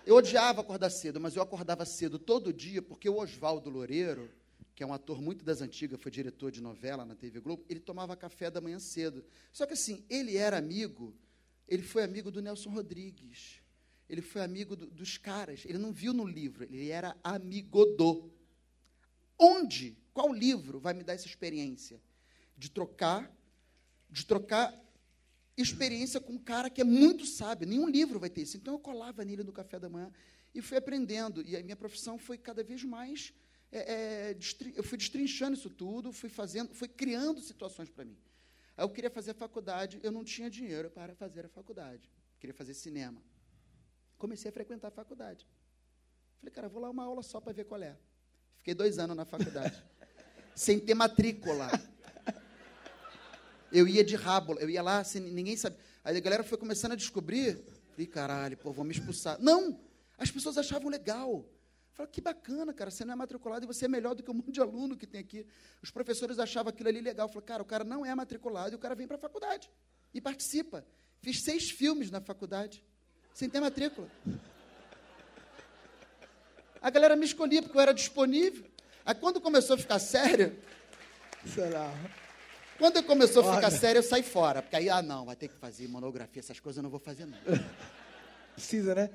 Eu 0.04 0.16
odiava 0.16 0.61
acordar 0.61 0.90
cedo, 0.90 1.21
mas 1.21 1.37
eu 1.37 1.42
acordava 1.42 1.85
cedo 1.85 2.18
todo 2.18 2.52
dia, 2.52 2.82
porque 2.82 3.09
o 3.09 3.18
Oswaldo 3.18 3.71
Loureiro, 3.71 4.30
que 4.75 4.82
é 4.82 4.87
um 4.87 4.92
ator 4.92 5.23
muito 5.23 5.44
das 5.44 5.61
antigas, 5.61 6.00
foi 6.00 6.11
diretor 6.11 6.50
de 6.50 6.61
novela 6.61 7.04
na 7.04 7.14
TV 7.14 7.40
Globo, 7.40 7.64
ele 7.68 7.78
tomava 7.78 8.16
café 8.16 8.50
da 8.50 8.61
manhã 8.61 8.80
cedo. 8.80 9.25
Só 9.52 9.64
que 9.64 9.75
assim, 9.75 10.04
ele 10.11 10.37
era 10.37 10.59
amigo, 10.59 11.14
ele 11.68 11.82
foi 11.82 12.02
amigo 12.02 12.32
do 12.32 12.42
Nelson 12.42 12.71
Rodrigues, 12.71 13.61
ele 14.09 14.21
foi 14.21 14.42
amigo 14.42 14.75
do, 14.75 14.87
dos 14.87 15.18
caras, 15.18 15.64
ele 15.66 15.78
não 15.78 15.92
viu 15.92 16.12
no 16.12 16.26
livro, 16.26 16.64
ele 16.64 16.90
era 16.90 17.16
amigo 17.23 17.85
do. 17.97 18.28
Onde 19.38 19.97
qual 20.12 20.32
livro 20.32 20.80
vai 20.80 20.94
me 20.94 21.04
dar 21.04 21.14
essa 21.14 21.26
experiência 21.26 22.00
de 22.56 22.71
trocar, 22.71 23.30
de 24.11 24.26
trocar 24.26 24.75
experiência 25.56 26.21
com 26.21 26.32
um 26.35 26.38
cara 26.38 26.71
que 26.71 26.80
é 26.80 26.85
muito 26.85 27.26
sábio? 27.26 27.68
Nenhum 27.68 27.88
livro 27.88 28.18
vai 28.18 28.30
ter 28.30 28.42
isso. 28.42 28.56
Então 28.56 28.75
eu 28.75 28.80
colava 28.80 29.25
nele 29.25 29.42
no 29.42 29.52
café 29.52 29.78
da 29.78 29.88
manhã 29.88 30.11
e 30.54 30.62
fui 30.62 30.76
aprendendo. 30.76 31.42
E 31.47 31.56
a 31.56 31.62
minha 31.62 31.76
profissão 31.76 32.18
foi 32.18 32.38
cada 32.38 32.62
vez 32.62 32.82
mais 32.85 33.32
é, 33.73 34.32
é, 34.32 34.37
eu 34.76 34.85
fui 34.85 34.99
destrinchando 34.99 35.56
isso 35.56 35.71
tudo, 35.71 36.12
fui 36.12 36.28
fazendo, 36.28 36.75
fui 36.75 36.88
criando 36.88 37.40
situações 37.40 37.88
para 37.88 38.04
mim. 38.04 38.18
Eu 38.76 38.88
queria 38.90 39.11
fazer 39.11 39.32
faculdade, 39.32 39.99
eu 40.02 40.12
não 40.12 40.23
tinha 40.23 40.50
dinheiro 40.50 40.90
para 40.90 41.14
fazer 41.14 41.47
a 41.47 41.49
faculdade. 41.49 42.11
Queria 42.38 42.52
fazer 42.52 42.75
cinema. 42.75 43.23
Comecei 44.18 44.50
a 44.50 44.52
frequentar 44.52 44.88
a 44.88 44.90
faculdade. 44.90 45.47
Falei, 46.38 46.52
cara, 46.52 46.68
vou 46.68 46.82
lá 46.82 46.90
uma 46.90 47.04
aula 47.04 47.23
só 47.23 47.40
para 47.40 47.52
ver 47.52 47.64
qual 47.64 47.82
é. 47.82 47.97
Fiquei 48.59 48.75
dois 48.75 48.99
anos 48.99 49.16
na 49.16 49.25
faculdade 49.25 49.82
sem 50.54 50.78
ter 50.78 50.94
matrícula. 50.94 51.68
Eu 53.73 53.88
ia 53.88 54.05
de 54.05 54.14
rábula, 54.17 54.61
eu 54.61 54.69
ia 54.69 54.83
lá, 54.83 55.02
ninguém 55.14 55.57
sabia. 55.57 55.79
Aí 56.05 56.17
a 56.17 56.21
galera 56.21 56.45
foi 56.45 56.59
começando 56.59 56.93
a 56.93 56.95
descobrir. 56.95 57.59
Falei, 57.91 58.07
caralho, 58.07 58.57
pô, 58.57 58.73
vou 58.73 58.85
me 58.85 58.93
expulsar. 58.93 59.38
Não! 59.41 59.81
As 60.19 60.31
pessoas 60.31 60.59
achavam 60.59 60.91
legal. 60.91 61.45
Falei, 61.93 62.11
que 62.12 62.21
bacana, 62.21 62.73
cara, 62.73 62.91
você 62.91 63.05
não 63.05 63.12
é 63.12 63.17
matriculado 63.17 63.64
e 63.64 63.67
você 63.67 63.87
é 63.87 63.88
melhor 63.88 64.14
do 64.14 64.23
que 64.23 64.31
um 64.31 64.35
monte 64.35 64.52
de 64.52 64.61
aluno 64.61 64.97
que 64.97 65.07
tem 65.07 65.21
aqui. 65.21 65.47
Os 65.83 65.91
professores 65.91 66.38
achavam 66.38 66.71
aquilo 66.71 66.88
ali 66.88 67.00
legal. 67.00 67.29
Falei, 67.29 67.47
cara, 67.47 67.62
o 67.62 67.67
cara 67.67 67.85
não 67.85 68.05
é 68.05 68.14
matriculado 68.14 68.75
e 68.75 68.76
o 68.76 68.79
cara 68.79 68.95
vem 68.95 69.07
para 69.07 69.17
a 69.17 69.21
faculdade 69.21 69.71
e 70.12 70.21
participa. 70.21 70.85
Fiz 71.21 71.43
seis 71.43 71.71
filmes 71.71 72.11
na 72.11 72.21
faculdade, 72.21 72.85
sem 73.33 73.49
ter 73.49 73.61
matrícula. 73.61 74.09
A 76.81 76.91
galera 76.91 77.17
me 77.17 77.25
escolhia 77.25 77.62
porque 77.62 77.76
eu 77.76 77.81
era 77.81 77.93
disponível. 77.93 78.64
Aí 79.05 79.14
quando 79.14 79.41
começou 79.41 79.75
a 79.76 79.79
ficar 79.79 79.99
sério, 79.99 80.57
Será? 81.47 81.93
Quando 82.82 83.00
começou 83.04 83.44
a 83.44 83.54
ficar 83.54 83.68
Olha. 83.68 83.78
sério, 83.78 84.00
eu 84.00 84.02
saí 84.02 84.24
fora. 84.24 84.60
Porque 84.60 84.74
aí, 84.74 84.88
ah, 84.88 85.00
não, 85.00 85.24
vai 85.24 85.36
ter 85.36 85.46
que 85.46 85.54
fazer 85.54 85.86
monografia, 85.86 86.40
essas 86.40 86.58
coisas 86.58 86.78
eu 86.78 86.82
não 86.82 86.90
vou 86.90 86.98
fazer, 86.98 87.26
não. 87.26 87.38
Precisa, 88.56 88.92
né? 88.92 89.08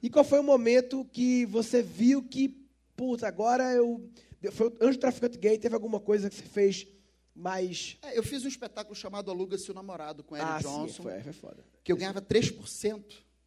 E 0.00 0.08
qual 0.08 0.24
foi 0.24 0.38
o 0.38 0.42
momento 0.44 1.04
que 1.04 1.44
você 1.46 1.82
viu 1.82 2.22
que, 2.22 2.48
putz, 2.94 3.24
agora 3.24 3.72
eu. 3.72 4.08
Foi 4.52 4.68
antes 4.80 4.96
do 4.96 5.00
traficante 5.00 5.36
gay, 5.36 5.58
teve 5.58 5.74
alguma 5.74 5.98
coisa 5.98 6.30
que 6.30 6.36
você 6.36 6.44
fez 6.44 6.86
mais. 7.34 7.98
É, 8.02 8.16
eu 8.16 8.22
fiz 8.22 8.44
um 8.44 8.48
espetáculo 8.48 8.94
chamado 8.94 9.32
Aluga-se 9.32 9.68
o 9.68 9.74
Namorado 9.74 10.22
com 10.22 10.36
Eric 10.36 10.52
ah, 10.52 10.58
Johnson. 10.60 10.86
sim, 10.86 11.02
foi, 11.02 11.20
foi 11.20 11.32
foda. 11.32 11.64
que 11.82 11.90
eu 11.90 11.96
ganhava 11.96 12.22
3% 12.22 13.02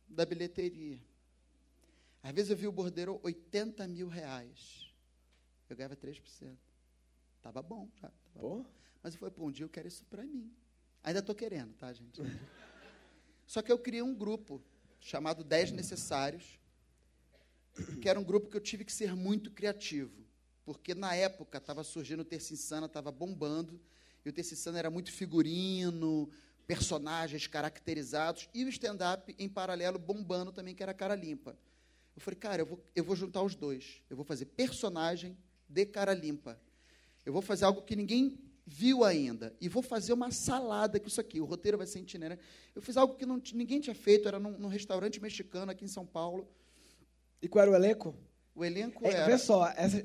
da 0.06 0.26
bilheteria. 0.26 1.00
Às 2.22 2.34
vezes 2.34 2.52
eu 2.52 2.58
vi 2.58 2.68
o 2.68 2.74
bordeiro 2.74 3.22
80 3.24 3.88
mil 3.88 4.10
reais. 4.10 4.94
Eu 5.70 5.78
ganhava 5.78 5.96
3%. 5.96 6.20
Tava 7.42 7.62
bom, 7.62 7.88
já. 8.02 8.12
tava 8.34 8.48
bom. 8.48 8.66
Mas 9.02 9.14
eu 9.14 9.20
falei, 9.20 9.34
pô, 9.34 9.46
um 9.46 9.52
dia 9.52 9.66
eu 9.66 9.70
quero 9.70 9.88
isso 9.88 10.06
para 10.06 10.24
mim. 10.24 10.52
Ainda 11.04 11.20
estou 11.20 11.34
querendo, 11.34 11.74
tá, 11.74 11.92
gente? 11.92 12.22
Só 13.48 13.62
que 13.62 13.72
eu 13.72 13.80
criei 13.80 14.02
um 14.02 14.14
grupo 14.14 14.62
chamado 15.00 15.44
10 15.44 15.72
Necessários, 15.72 16.60
que 18.02 18.08
era 18.08 18.20
um 18.20 18.24
grupo 18.24 18.50
que 18.50 18.56
eu 18.56 18.62
tive 18.62 18.86
que 18.86 18.94
ser 18.94 19.16
muito 19.16 19.52
criativo. 19.52 20.24
Porque 20.64 20.94
na 20.94 21.16
época 21.16 21.58
estava 21.58 21.84
surgindo 21.84 22.22
o 22.22 22.26
Terça 22.26 22.54
Insana, 22.54 22.86
estava 22.86 23.12
bombando, 23.12 23.82
e 24.24 24.30
o 24.30 24.34
Terça 24.34 24.54
Insana 24.54 24.78
era 24.78 24.92
muito 24.92 25.12
figurino, 25.12 26.30
personagens 26.68 27.48
caracterizados, 27.48 28.48
e 28.54 28.64
o 28.64 28.70
stand-up 28.70 29.36
em 29.40 29.50
paralelo 29.50 29.98
bombando 29.98 30.52
também, 30.52 30.76
que 30.76 30.84
era 30.84 30.94
cara 30.94 31.16
limpa. 31.16 31.58
Eu 32.16 32.22
falei, 32.22 32.40
cara, 32.40 32.62
eu 32.62 32.66
vou, 32.66 32.84
eu 32.96 33.04
vou 33.04 33.16
juntar 33.16 33.42
os 33.42 33.56
dois. 33.56 34.02
Eu 34.10 34.16
vou 34.16 34.24
fazer 34.24 34.46
personagem 34.46 35.36
de 35.68 35.86
cara 35.86 36.14
limpa. 36.14 36.60
Eu 37.26 37.34
vou 37.34 37.42
fazer 37.42 37.66
algo 37.66 37.82
que 37.82 37.96
ninguém 37.96 38.38
viu 38.66 39.04
ainda. 39.04 39.56
E 39.60 39.68
vou 39.68 39.82
fazer 39.84 40.14
uma 40.14 40.32
salada 40.32 41.00
com 41.00 41.08
isso 41.08 41.20
aqui. 41.20 41.42
O 41.42 41.46
roteiro 41.46 41.78
vai 41.78 41.88
ser 41.88 42.00
itinerante. 42.00 42.42
Eu 42.76 42.82
fiz 42.82 42.96
algo 42.98 43.16
que 43.16 43.26
não 43.26 43.42
ninguém 43.54 43.80
tinha 43.82 43.96
feito, 43.96 44.28
era 44.28 44.40
num, 44.40 44.58
num 44.58 44.68
restaurante 44.68 45.20
mexicano 45.22 45.72
aqui 45.72 45.84
em 45.86 45.90
São 45.90 46.06
Paulo. 46.06 46.48
E 47.42 47.48
qual 47.48 47.64
era 47.64 47.72
o 47.72 47.76
elenco? 47.76 48.16
O 48.56 48.64
elenco 48.64 49.06
É, 49.06 49.12
era. 49.14 49.26
vê 49.26 49.38
só, 49.38 49.68
essa- 49.76 50.04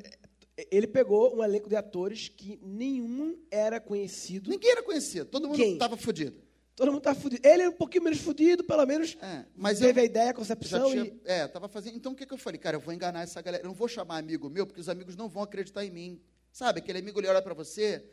ele 0.71 0.87
pegou 0.87 1.37
um 1.37 1.45
elenco 1.45 1.69
de 1.69 1.77
atores 1.77 2.29
que 2.29 2.59
nenhum 2.63 3.39
era 3.51 3.79
conhecido. 3.79 4.49
Ninguém 4.51 4.71
era 4.71 4.83
conhecido, 4.83 5.27
todo 5.27 5.49
mundo 5.49 5.63
estava 5.63 5.97
fodido. 5.97 6.45
Todo 6.75 6.93
mundo 6.93 7.01
tá 7.03 7.15
fudido. 7.15 7.47
Ele 7.47 7.63
é 7.63 7.69
um 7.71 7.73
pouquinho 7.73 8.05
menos 8.05 8.21
fudido, 8.21 8.63
pelo 8.63 8.85
menos 8.85 9.17
É, 9.23 9.47
mas 9.57 9.79
teve 9.79 9.99
eu 9.99 10.03
a 10.03 10.07
ideia, 10.07 10.31
a 10.31 10.35
concepção 10.35 10.91
tinha. 10.91 11.05
e. 11.05 11.21
É, 11.25 11.45
estava 11.47 11.69
fazendo. 11.69 11.97
Então 11.97 12.13
o 12.13 12.15
que, 12.15 12.27
que 12.27 12.33
eu 12.35 12.39
falei? 12.39 12.59
Cara, 12.61 12.77
eu 12.77 12.81
vou 12.81 12.93
enganar 12.93 13.23
essa 13.23 13.41
galera. 13.41 13.63
Eu 13.65 13.69
não 13.69 13.75
vou 13.75 13.89
chamar 13.89 14.19
amigo 14.19 14.51
meu, 14.51 14.67
porque 14.67 14.81
os 14.81 14.89
amigos 14.89 15.17
não 15.17 15.27
vão 15.29 15.43
acreditar 15.43 15.85
em 15.87 15.91
mim. 15.91 16.21
Sabe? 16.53 16.81
Aquele 16.81 16.99
amigo 16.99 17.19
ele 17.19 17.29
olha 17.29 17.41
para 17.41 17.55
você 17.55 18.05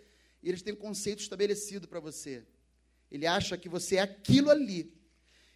e 0.43 0.49
eles 0.49 0.61
têm 0.61 0.73
um 0.73 0.77
conceito 0.77 1.19
estabelecido 1.19 1.87
para 1.87 1.99
você. 1.99 2.43
Ele 3.09 3.25
acha 3.25 3.57
que 3.57 3.69
você 3.69 3.95
é 3.95 4.01
aquilo 4.01 4.49
ali. 4.49 4.93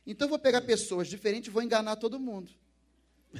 Então 0.05 0.25
eu 0.25 0.29
vou 0.29 0.39
pegar 0.39 0.61
pessoas 0.61 1.07
diferentes 1.07 1.49
e 1.49 1.51
vou 1.51 1.61
enganar 1.61 1.97
todo 1.97 2.19
mundo. 2.19 2.49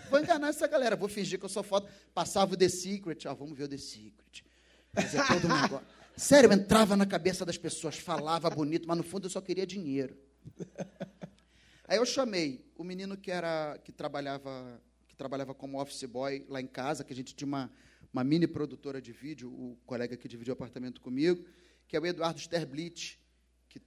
Vou 0.10 0.20
enganar 0.20 0.50
essa 0.50 0.68
galera. 0.68 0.96
Vou 0.96 1.08
fingir 1.08 1.40
que 1.40 1.46
eu 1.46 1.50
sou 1.50 1.64
foto. 1.64 1.90
Passava 2.14 2.54
o 2.54 2.58
The 2.58 2.68
Secret. 2.68 3.26
Ah, 3.26 3.34
vamos 3.34 3.58
ver 3.58 3.64
o 3.64 3.68
The 3.68 3.78
Secret. 3.78 4.44
Fazer 4.94 5.26
todo 5.26 5.48
um 5.48 5.62
negócio. 5.62 5.88
Sério, 6.18 6.50
eu 6.50 6.54
entrava 6.54 6.98
na 6.98 7.06
cabeça 7.06 7.46
das 7.46 7.60
pessoas, 7.60 7.96
falava 7.96 8.50
bonito, 8.50 8.88
mas 8.88 8.98
no 8.98 9.04
fundo 9.04 9.28
eu 9.28 9.30
só 9.30 9.40
queria 9.40 9.68
dinheiro. 9.68 10.18
Aí 11.88 11.98
eu 11.98 12.06
chamei 12.06 12.66
o 12.76 12.84
menino 12.84 13.16
que 13.16 13.32
era 13.32 13.80
que 13.84 13.92
trabalhava 13.92 14.82
que 15.08 15.16
trabalhava 15.16 15.54
como 15.54 15.80
office 15.80 16.04
boy 16.06 16.44
lá 16.50 16.60
em 16.60 16.66
casa, 16.66 17.04
que 17.04 17.14
a 17.14 17.16
gente 17.16 17.36
tinha 17.36 17.48
uma, 17.48 17.72
uma 18.18 18.24
mini 18.24 18.48
produtora 18.48 19.00
de 19.00 19.12
vídeo, 19.12 19.48
o 19.48 19.78
colega 19.86 20.18
que 20.18 20.28
dividiu 20.28 20.54
o 20.54 20.58
apartamento 20.58 21.00
comigo, 21.00 21.46
que 21.88 21.96
é 21.96 22.00
o 22.00 22.06
Eduardo 22.06 22.40
Sterblitz, 22.40 23.20
que 23.70 23.80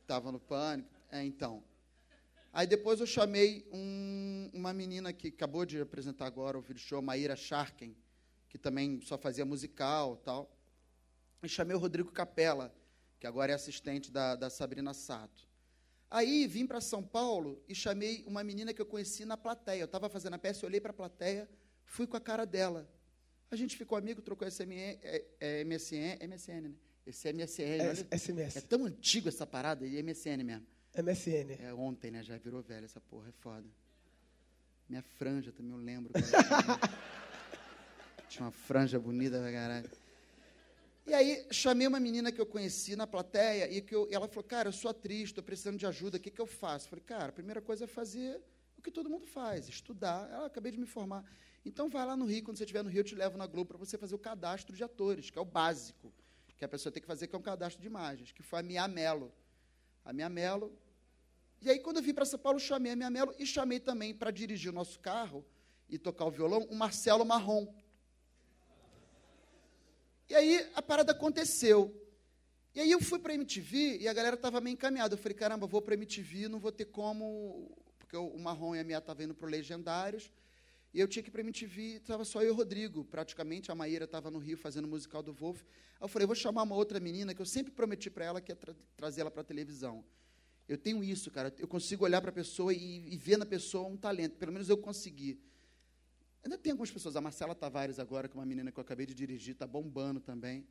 estava 0.00 0.32
no 0.32 0.40
pânico. 0.40 0.88
É, 1.10 1.22
então. 1.22 1.62
Aí 2.50 2.66
depois 2.66 2.98
eu 2.98 3.06
chamei 3.06 3.68
um- 3.70 4.50
uma 4.54 4.72
menina 4.72 5.12
que 5.12 5.28
acabou 5.28 5.66
de 5.66 5.78
apresentar 5.78 6.26
agora 6.26 6.58
o 6.58 6.62
vídeo 6.62 6.80
show, 6.80 7.02
Maíra 7.02 7.36
Sharken, 7.36 7.94
que 8.48 8.56
também 8.56 9.00
só 9.02 9.18
fazia 9.18 9.44
musical 9.44 10.16
tal. 10.16 10.50
E 11.42 11.48
chamei 11.48 11.76
o 11.76 11.78
Rodrigo 11.78 12.10
Capella, 12.10 12.74
que 13.20 13.26
agora 13.26 13.52
é 13.52 13.54
assistente 13.54 14.10
da, 14.10 14.34
da 14.34 14.48
Sabrina 14.48 14.94
Sato. 14.94 15.46
Aí 16.10 16.46
vim 16.46 16.66
para 16.66 16.80
São 16.80 17.02
Paulo 17.02 17.62
e 17.68 17.74
chamei 17.74 18.24
uma 18.26 18.42
menina 18.42 18.72
que 18.72 18.80
eu 18.80 18.86
conheci 18.86 19.26
na 19.26 19.36
plateia. 19.36 19.80
Eu 19.82 19.86
estava 19.86 20.08
fazendo 20.08 20.34
a 20.34 20.38
peça, 20.38 20.64
olhei 20.64 20.80
para 20.80 20.90
a 20.90 20.94
plateia, 20.94 21.46
fui 21.84 22.06
com 22.06 22.16
a 22.16 22.20
cara 22.20 22.46
dela. 22.46 22.88
A 23.52 23.56
gente 23.56 23.76
ficou 23.76 23.98
amigo, 23.98 24.22
trocou 24.22 24.48
SMN, 24.48 24.98
é, 25.02 25.24
é, 25.38 25.64
MSN, 25.64 26.26
MSN, 26.26 26.60
né? 26.62 26.72
Esse 27.06 27.30
MSN, 27.30 27.80
olha, 27.82 28.06
É, 28.10 28.16
SMS. 28.16 28.56
é 28.56 28.60
tão 28.62 28.86
antigo 28.86 29.28
essa 29.28 29.46
parada, 29.46 29.86
e 29.86 30.02
MSN 30.02 30.42
mesmo. 30.42 30.66
MSN. 30.96 31.58
É 31.60 31.74
ontem, 31.74 32.10
né? 32.10 32.22
Já 32.22 32.38
virou 32.38 32.62
velho 32.62 32.86
essa 32.86 32.98
porra, 32.98 33.28
é 33.28 33.32
foda. 33.32 33.66
Minha 34.88 35.02
franja 35.02 35.52
também, 35.52 35.72
eu 35.72 35.76
lembro. 35.76 36.12
Tinha 38.30 38.46
uma 38.46 38.50
franja 38.50 38.98
bonita 38.98 39.38
pra 39.38 39.52
caralho. 39.52 39.90
E 41.06 41.12
aí, 41.12 41.46
chamei 41.50 41.86
uma 41.86 42.00
menina 42.00 42.32
que 42.32 42.40
eu 42.40 42.46
conheci 42.46 42.96
na 42.96 43.06
plateia 43.06 43.70
e 43.70 43.82
que 43.82 43.94
eu, 43.94 44.08
e 44.10 44.14
ela 44.14 44.28
falou, 44.28 44.44
cara, 44.44 44.68
eu 44.68 44.72
sou 44.72 44.90
atriz, 44.90 45.24
estou 45.24 45.44
precisando 45.44 45.76
de 45.76 45.84
ajuda, 45.84 46.16
o 46.16 46.20
que, 46.20 46.30
que 46.30 46.40
eu 46.40 46.46
faço? 46.46 46.86
Eu 46.86 46.90
falei, 46.90 47.04
cara, 47.04 47.26
a 47.26 47.32
primeira 47.32 47.60
coisa 47.60 47.84
é 47.84 47.86
fazer 47.86 48.40
o 48.78 48.80
que 48.80 48.90
todo 48.90 49.10
mundo 49.10 49.26
faz, 49.26 49.68
estudar. 49.68 50.26
Ela, 50.30 50.46
acabei 50.46 50.72
de 50.72 50.78
me 50.78 50.86
formar. 50.86 51.22
Então, 51.64 51.88
vai 51.88 52.04
lá 52.04 52.16
no 52.16 52.24
Rio, 52.24 52.42
quando 52.42 52.56
você 52.56 52.64
estiver 52.64 52.82
no 52.82 52.90
Rio, 52.90 53.00
eu 53.00 53.04
te 53.04 53.14
levo 53.14 53.38
na 53.38 53.46
Globo 53.46 53.68
para 53.68 53.78
você 53.78 53.96
fazer 53.96 54.14
o 54.14 54.18
cadastro 54.18 54.74
de 54.74 54.82
atores, 54.82 55.30
que 55.30 55.38
é 55.38 55.40
o 55.40 55.44
básico, 55.44 56.12
que 56.58 56.64
a 56.64 56.68
pessoa 56.68 56.92
tem 56.92 57.00
que 57.00 57.06
fazer, 57.06 57.26
que 57.26 57.34
é 57.34 57.38
um 57.38 57.42
cadastro 57.42 57.80
de 57.80 57.86
imagens, 57.86 58.32
que 58.32 58.42
foi 58.42 58.60
a 58.60 58.62
Mia 58.62 58.86
Mello. 58.88 59.32
A 60.04 60.12
Mia 60.12 60.28
Mello 60.28 60.72
e 61.64 61.70
aí, 61.70 61.78
quando 61.78 61.98
eu 61.98 62.02
vim 62.02 62.12
para 62.12 62.24
São 62.24 62.40
Paulo, 62.40 62.58
chamei 62.58 62.90
a 62.90 62.96
minha 62.96 63.08
Melo 63.08 63.32
e 63.38 63.46
chamei 63.46 63.78
também 63.78 64.12
para 64.12 64.32
dirigir 64.32 64.72
o 64.72 64.74
nosso 64.74 64.98
carro 64.98 65.44
e 65.88 65.96
tocar 65.96 66.24
o 66.24 66.30
violão 66.30 66.64
o 66.64 66.74
Marcelo 66.74 67.24
Marrom. 67.24 67.72
E 70.28 70.34
aí 70.34 70.68
a 70.74 70.82
parada 70.82 71.12
aconteceu. 71.12 71.96
E 72.74 72.80
aí 72.80 72.90
eu 72.90 73.00
fui 73.00 73.20
para 73.20 73.30
a 73.30 73.36
MTV 73.36 73.98
e 74.00 74.08
a 74.08 74.12
galera 74.12 74.34
estava 74.34 74.60
meio 74.60 74.74
encaminhada. 74.74 75.14
Eu 75.14 75.18
falei, 75.18 75.36
caramba, 75.36 75.64
vou 75.68 75.80
para 75.80 75.94
a 75.94 75.96
MTV, 75.96 76.48
não 76.48 76.58
vou 76.58 76.72
ter 76.72 76.86
como. 76.86 77.70
Porque 77.96 78.16
o 78.16 78.36
Marrom 78.40 78.74
e 78.74 78.80
a 78.80 78.84
minha 78.84 78.98
estavam 78.98 79.24
indo 79.24 79.34
para 79.34 79.48
Legendários. 79.48 80.32
E 80.94 81.00
eu 81.00 81.08
tinha 81.08 81.22
que 81.22 81.30
ir 81.30 81.32
para 81.32 81.40
a 81.40 81.44
MTV, 81.44 81.82
estava 81.96 82.24
só 82.24 82.42
eu 82.42 82.48
e 82.48 82.50
o 82.50 82.54
Rodrigo, 82.54 83.04
praticamente. 83.04 83.70
A 83.72 83.74
Maíra 83.74 84.04
estava 84.04 84.30
no 84.30 84.38
Rio 84.38 84.58
fazendo 84.58 84.84
o 84.84 84.88
musical 84.88 85.22
do 85.22 85.32
Wolf. 85.32 85.62
Aí 85.98 86.04
eu 86.04 86.08
falei, 86.08 86.26
vou 86.26 86.36
chamar 86.36 86.62
uma 86.64 86.74
outra 86.74 87.00
menina 87.00 87.34
que 87.34 87.40
eu 87.40 87.46
sempre 87.46 87.72
prometi 87.72 88.10
para 88.10 88.24
ela 88.26 88.40
que 88.40 88.52
ia 88.52 88.56
tra 88.56 88.74
trazer 88.96 89.22
ela 89.22 89.30
para 89.30 89.40
a 89.40 89.44
televisão. 89.44 90.04
Eu 90.68 90.76
tenho 90.76 91.02
isso, 91.02 91.30
cara. 91.30 91.52
Eu 91.58 91.66
consigo 91.66 92.04
olhar 92.04 92.20
para 92.20 92.30
a 92.30 92.32
pessoa 92.32 92.72
e, 92.74 93.12
e 93.12 93.16
ver 93.16 93.36
na 93.38 93.46
pessoa 93.46 93.88
um 93.88 93.96
talento. 93.96 94.36
Pelo 94.36 94.52
menos 94.52 94.68
eu 94.68 94.76
consegui. 94.76 95.40
Ainda 96.44 96.58
tem 96.58 96.72
algumas 96.72 96.90
pessoas. 96.90 97.16
A 97.16 97.20
Marcela 97.20 97.54
Tavares 97.54 97.98
agora, 97.98 98.28
que 98.28 98.36
é 98.36 98.38
uma 98.40 98.46
menina 98.46 98.70
que 98.70 98.78
eu 98.78 98.82
acabei 98.82 99.06
de 99.06 99.14
dirigir, 99.14 99.52
está 99.54 99.66
bombando 99.66 100.20
também. 100.20 100.66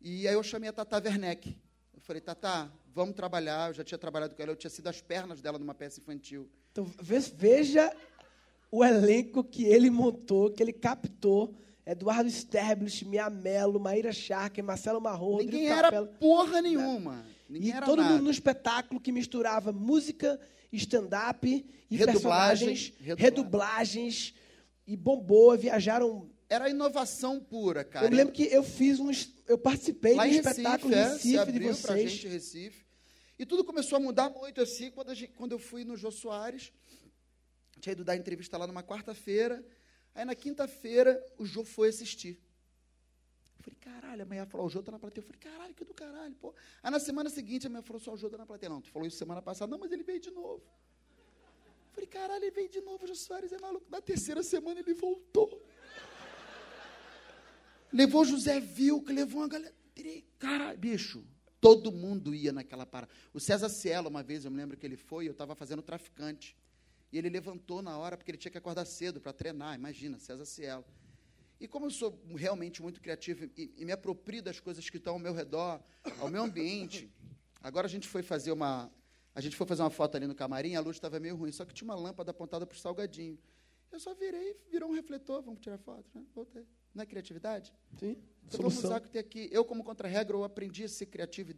E 0.00 0.26
aí 0.28 0.34
eu 0.34 0.42
chamei 0.42 0.68
a 0.68 0.72
Tata 0.72 0.96
Werneck. 1.02 1.56
Eu 1.94 2.00
falei, 2.00 2.20
Tata, 2.22 2.72
vamos 2.94 3.14
trabalhar. 3.14 3.70
Eu 3.70 3.74
já 3.74 3.84
tinha 3.84 3.98
trabalhado 3.98 4.34
com 4.34 4.42
ela. 4.42 4.52
Eu 4.52 4.56
tinha 4.56 4.70
sido 4.70 4.86
as 4.88 5.00
pernas 5.00 5.40
dela 5.40 5.58
numa 5.58 5.74
peça 5.74 6.00
infantil. 6.00 6.48
Então, 6.72 6.84
ve- 6.84 7.18
veja 7.34 7.94
o 8.72 8.82
elenco 8.84 9.44
que 9.44 9.64
ele 9.64 9.88
montou, 9.90 10.50
que 10.50 10.60
ele 10.62 10.72
captou. 10.72 11.54
Eduardo 11.84 12.28
Sterblich, 12.30 13.04
Mia 13.04 13.28
Mello, 13.28 13.78
Maíra 13.78 14.12
Sharker, 14.12 14.62
Marcelo 14.64 15.00
Marrom, 15.00 15.38
Ninguém 15.38 15.46
Rodrigo 15.46 15.72
era 15.72 15.82
Capella. 15.82 16.06
porra 16.18 16.62
nenhuma. 16.62 17.26
Ninguém 17.48 17.68
E 17.70 17.72
era 17.72 17.84
todo 17.84 17.98
nada. 18.00 18.14
mundo 18.14 18.24
no 18.24 18.30
espetáculo 18.30 19.00
que 19.00 19.10
misturava 19.12 19.72
música, 19.72 20.40
stand-up 20.72 21.46
e 21.90 21.96
Redublagem, 21.96 22.68
personagens, 22.68 22.92
redubla- 23.00 23.22
redublagens, 23.24 24.34
e 24.86 24.96
bombou, 24.96 25.56
viajaram. 25.58 26.30
Era 26.48 26.68
inovação 26.70 27.40
pura, 27.40 27.82
cara. 27.84 28.06
eu 28.06 28.10
me 28.10 28.16
lembro 28.16 28.32
que 28.32 28.44
eu 28.44 28.62
fiz 28.62 29.00
um, 29.00 29.10
eu 29.48 29.58
participei 29.58 30.14
Lá 30.14 30.24
de 30.26 30.32
um 30.32 30.36
Recife, 30.36 30.50
espetáculo 30.50 30.94
é, 30.94 31.04
Recife 31.08 31.28
de 31.28 31.38
abriu 31.38 31.62
pra 31.68 31.74
vocês. 31.74 32.10
gente 32.12 32.28
Recife. 32.28 32.84
E 33.38 33.44
tudo 33.44 33.64
começou 33.64 33.96
a 33.96 34.00
mudar 34.00 34.30
muito 34.30 34.60
assim 34.60 34.90
quando, 34.90 35.12
gente- 35.14 35.32
quando 35.36 35.52
eu 35.52 35.58
fui 35.58 35.84
no 35.84 35.96
Jô 35.96 36.10
Soares. 36.12 36.72
Tinha 37.82 37.94
ido 37.94 38.04
dar 38.04 38.14
entrevista 38.16 38.56
lá 38.56 38.64
numa 38.64 38.84
quarta-feira. 38.84 39.62
Aí 40.14 40.24
na 40.24 40.36
quinta-feira 40.36 41.20
o 41.36 41.44
Jô 41.44 41.64
foi 41.64 41.88
assistir. 41.88 42.38
Eu 43.58 43.64
falei, 43.64 43.78
caralho, 43.80 44.22
a 44.22 44.24
mulher 44.24 44.46
falou, 44.46 44.68
o 44.68 44.70
Jô 44.70 44.80
tá 44.80 44.92
na 44.92 45.00
plateia. 45.00 45.20
Eu 45.20 45.26
falei, 45.26 45.40
caralho, 45.40 45.74
que 45.74 45.84
do 45.84 45.92
caralho, 45.92 46.32
pô. 46.36 46.54
Aí 46.80 46.92
na 46.92 47.00
semana 47.00 47.28
seguinte 47.28 47.66
a 47.66 47.70
mulher 47.70 47.82
falou, 47.82 47.98
só 47.98 48.12
o 48.12 48.16
Jô 48.16 48.30
tá 48.30 48.38
na 48.38 48.46
plateia. 48.46 48.70
Não, 48.70 48.80
tu 48.80 48.88
falou 48.88 49.08
isso 49.08 49.16
semana 49.16 49.42
passada. 49.42 49.68
Não, 49.68 49.80
mas 49.80 49.90
ele 49.90 50.04
veio 50.04 50.20
de 50.20 50.30
novo. 50.30 50.62
Falei, 51.92 52.06
caralho, 52.06 52.44
ele 52.44 52.52
veio 52.52 52.68
de 52.68 52.80
novo, 52.80 53.04
Jô 53.04 53.16
Soares 53.16 53.52
é 53.52 53.58
maluco. 53.58 53.84
Na 53.90 54.00
terceira 54.00 54.44
semana 54.44 54.78
ele 54.78 54.94
voltou. 54.94 55.60
Levou 57.92 58.24
José 58.24 58.60
Vilca, 58.60 59.12
levou 59.12 59.40
uma 59.42 59.48
galera. 59.48 59.74
Cara, 60.38 60.76
bicho, 60.76 61.26
todo 61.60 61.90
mundo 61.90 62.32
ia 62.32 62.52
naquela 62.52 62.86
parada. 62.86 63.12
O 63.34 63.40
César 63.40 63.68
Cielo, 63.68 64.08
uma 64.08 64.22
vez, 64.22 64.44
eu 64.44 64.52
me 64.52 64.56
lembro 64.56 64.76
que 64.76 64.86
ele 64.86 64.96
foi, 64.96 65.26
eu 65.26 65.32
estava 65.32 65.56
fazendo 65.56 65.82
traficante. 65.82 66.56
E 67.12 67.18
ele 67.18 67.28
levantou 67.28 67.82
na 67.82 67.96
hora, 67.98 68.16
porque 68.16 68.30
ele 68.30 68.38
tinha 68.38 68.50
que 68.50 68.58
acordar 68.58 68.84
cedo 68.86 69.20
para 69.20 69.32
treinar. 69.32 69.74
Imagina, 69.74 70.18
César 70.18 70.46
Cielo. 70.46 70.84
E 71.60 71.68
como 71.68 71.86
eu 71.86 71.90
sou 71.90 72.18
realmente 72.34 72.82
muito 72.82 73.00
criativo 73.00 73.44
e, 73.56 73.72
e 73.76 73.84
me 73.84 73.92
aproprio 73.92 74.42
das 74.42 74.58
coisas 74.58 74.88
que 74.90 74.96
estão 74.96 75.12
ao 75.12 75.18
meu 75.18 75.32
redor, 75.32 75.80
ao 76.18 76.28
meu 76.28 76.42
ambiente, 76.42 77.08
agora 77.62 77.86
a 77.86 77.90
gente 77.90 78.08
foi 78.08 78.22
fazer 78.22 78.50
uma, 78.50 78.90
a 79.34 79.40
gente 79.40 79.54
foi 79.54 79.66
fazer 79.66 79.82
uma 79.82 79.90
foto 79.90 80.16
ali 80.16 80.26
no 80.26 80.34
camarim, 80.34 80.74
a 80.74 80.80
luz 80.80 80.96
estava 80.96 81.20
meio 81.20 81.36
ruim, 81.36 81.52
só 81.52 81.64
que 81.64 81.72
tinha 81.72 81.86
uma 81.86 81.94
lâmpada 81.94 82.30
apontada 82.30 82.66
para 82.66 82.74
o 82.74 82.78
salgadinho. 82.78 83.38
Eu 83.92 84.00
só 84.00 84.14
virei, 84.14 84.56
virou 84.70 84.90
um 84.90 84.94
refletor, 84.94 85.42
vamos 85.42 85.60
tirar 85.60 85.78
foto, 85.78 86.04
né? 86.14 86.24
Voltei. 86.34 86.66
Não 86.94 87.02
é 87.02 87.06
criatividade? 87.06 87.72
Sim. 87.98 88.16
Então, 88.46 88.58
vamos 88.58 88.82
usar 88.82 88.98
o 88.98 89.00
que 89.00 89.10
tem 89.10 89.20
aqui. 89.20 89.48
Eu, 89.52 89.64
como 89.64 89.84
contra-regra, 89.84 90.36
eu 90.36 90.44
aprendi 90.44 90.84
a 90.84 90.88
ser 90.88 91.06
criativo 91.06 91.52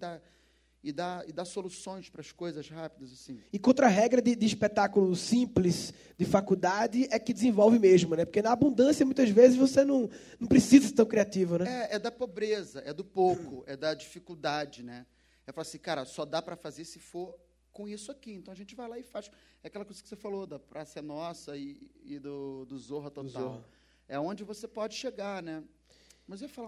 e 0.84 0.92
dar, 0.92 1.26
e 1.26 1.32
dar 1.32 1.46
soluções 1.46 2.10
para 2.10 2.20
as 2.20 2.30
coisas 2.30 2.68
rápidas. 2.68 3.10
assim. 3.10 3.40
E 3.50 3.58
contra-regra 3.58 4.20
de, 4.20 4.36
de 4.36 4.44
espetáculo 4.44 5.16
simples, 5.16 5.94
de 6.18 6.26
faculdade, 6.26 7.08
é 7.10 7.18
que 7.18 7.32
desenvolve 7.32 7.78
mesmo, 7.78 8.14
né? 8.14 8.26
Porque 8.26 8.42
na 8.42 8.52
abundância, 8.52 9.04
muitas 9.06 9.30
vezes, 9.30 9.56
você 9.56 9.82
não, 9.82 10.10
não 10.38 10.46
precisa 10.46 10.88
ser 10.88 10.92
tão 10.92 11.06
criativo, 11.06 11.58
né? 11.58 11.88
É, 11.90 11.96
é 11.96 11.98
da 11.98 12.12
pobreza, 12.12 12.82
é 12.84 12.92
do 12.92 13.02
pouco, 13.02 13.64
é 13.66 13.74
da 13.76 13.94
dificuldade, 13.94 14.82
né? 14.82 15.06
É 15.46 15.52
falar 15.52 15.62
assim, 15.62 15.78
cara, 15.78 16.04
só 16.04 16.26
dá 16.26 16.42
para 16.42 16.54
fazer 16.54 16.84
se 16.84 16.98
for 16.98 17.34
com 17.72 17.88
isso 17.88 18.12
aqui. 18.12 18.32
Então 18.32 18.52
a 18.52 18.56
gente 18.56 18.74
vai 18.74 18.86
lá 18.86 18.98
e 18.98 19.02
faz. 19.02 19.30
É 19.62 19.68
aquela 19.68 19.86
coisa 19.86 20.02
que 20.02 20.08
você 20.08 20.16
falou 20.16 20.46
da 20.46 20.58
Praça 20.58 20.98
é 20.98 21.02
Nossa 21.02 21.56
e, 21.56 21.90
e 22.04 22.18
do, 22.18 22.66
do 22.66 22.78
Zorra 22.78 23.10
Total. 23.10 23.30
Zorra. 23.30 23.64
É 24.06 24.20
onde 24.20 24.44
você 24.44 24.68
pode 24.68 24.94
chegar, 24.94 25.42
né? 25.42 25.64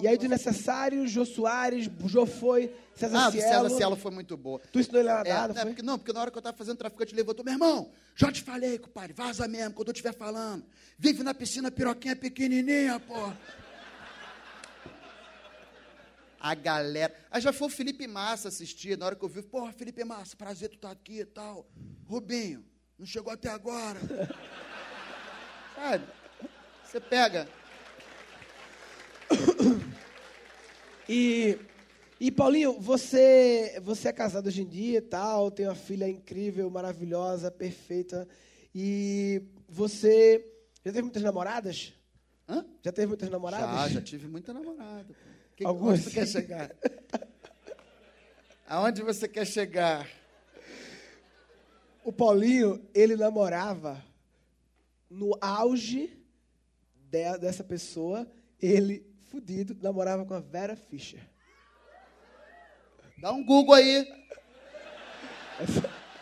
E 0.01 0.07
aí, 0.07 0.19
do 0.19 0.29
necessário, 0.29 1.09
Jô 1.09 1.25
Soares, 1.25 1.89
Jô 2.05 2.27
foi, 2.27 2.71
César 2.95 3.27
Ah, 3.27 3.31
Cielo. 3.31 3.65
César 3.65 3.71
Cielo 3.77 3.97
foi 3.97 4.11
muito 4.11 4.37
boa. 4.37 4.61
Tu 4.71 4.81
ensinou 4.81 5.01
ele 5.01 5.09
a 5.09 5.13
É, 5.13 5.17
nadar, 5.17 5.49
não, 5.49 5.55
não 5.55 5.67
porque, 5.67 5.83
não, 5.83 5.99
porque 5.99 6.13
na 6.13 6.21
hora 6.21 6.31
que 6.31 6.37
eu 6.37 6.41
estava 6.41 6.57
fazendo 6.57 6.77
traficante, 6.77 7.13
ele 7.13 7.23
levantou, 7.23 7.43
meu 7.43 7.55
irmão, 7.55 7.91
já 8.15 8.31
te 8.31 8.43
falei, 8.43 8.79
compadre, 8.79 9.15
vaza 9.15 9.49
mesmo, 9.49 9.73
quando 9.75 9.89
eu 9.89 9.93
estiver 9.93 10.13
falando. 10.13 10.63
Vive 10.99 11.23
na 11.23 11.33
piscina 11.33 11.71
piroquinha 11.71 12.15
pequenininha, 12.15 13.01
pô. 13.01 13.33
A 16.39 16.55
galera. 16.55 17.15
Aí 17.31 17.41
já 17.41 17.53
foi 17.53 17.67
o 17.67 17.71
Felipe 17.71 18.07
Massa 18.07 18.49
assistir, 18.49 18.97
na 18.99 19.07
hora 19.07 19.17
que 19.17 19.25
eu 19.25 19.29
vi, 19.29 19.41
pô, 19.43 19.71
Felipe 19.73 20.05
Massa, 20.05 20.37
prazer 20.37 20.69
tu 20.69 20.79
tá 20.79 20.91
aqui 20.91 21.21
e 21.21 21.25
tal. 21.25 21.67
Rubinho, 22.07 22.63
não 22.99 23.07
chegou 23.07 23.33
até 23.33 23.49
agora. 23.49 23.99
Sabe? 25.75 26.05
Você 26.85 27.01
pega. 27.01 27.49
E, 31.09 31.57
e 32.19 32.33
Paulinho, 32.33 32.81
você, 32.81 33.81
você 33.85 34.09
é 34.09 34.13
casado 34.13 34.49
hoje 34.49 34.63
em 34.63 34.67
dia 34.67 34.99
e 34.99 35.03
tal, 35.03 35.53
tem 35.53 35.67
uma 35.67 35.75
filha 35.77 36.09
incrível, 36.09 36.69
maravilhosa, 36.69 37.49
perfeita. 37.49 38.27
E 38.75 39.41
você 39.69 40.45
já 40.85 40.91
teve 40.91 41.03
muitas 41.03 41.23
namoradas? 41.23 41.93
Hã? 42.49 42.67
Já 42.83 42.91
teve 42.91 43.07
muitas 43.07 43.29
namoradas? 43.31 43.93
Já, 43.93 44.01
já 44.01 44.01
tive 44.01 44.27
muita 44.27 44.53
namorada. 44.53 45.07
Que. 45.55 45.65
Onde 45.65 46.03
você 46.03 46.11
quer 46.11 46.27
chegar? 46.27 46.77
Aonde 48.67 49.03
você 49.03 49.29
quer 49.29 49.47
chegar? 49.47 50.09
O 52.05 52.13
Paulinho, 52.13 52.85
ele 52.93 53.17
namorava 53.17 54.05
no 55.09 55.37
auge 55.41 56.11
de- 57.09 57.39
dessa 57.39 57.63
pessoa, 57.63 58.27
ele, 58.61 59.07
fudido, 59.37 59.77
namorava 59.83 60.25
com 60.25 60.33
a 60.33 60.41
Vera 60.41 60.75
Fischer. 60.75 61.21
Dá 63.19 63.31
um 63.33 63.45
Google 63.45 63.75
aí. 63.75 64.11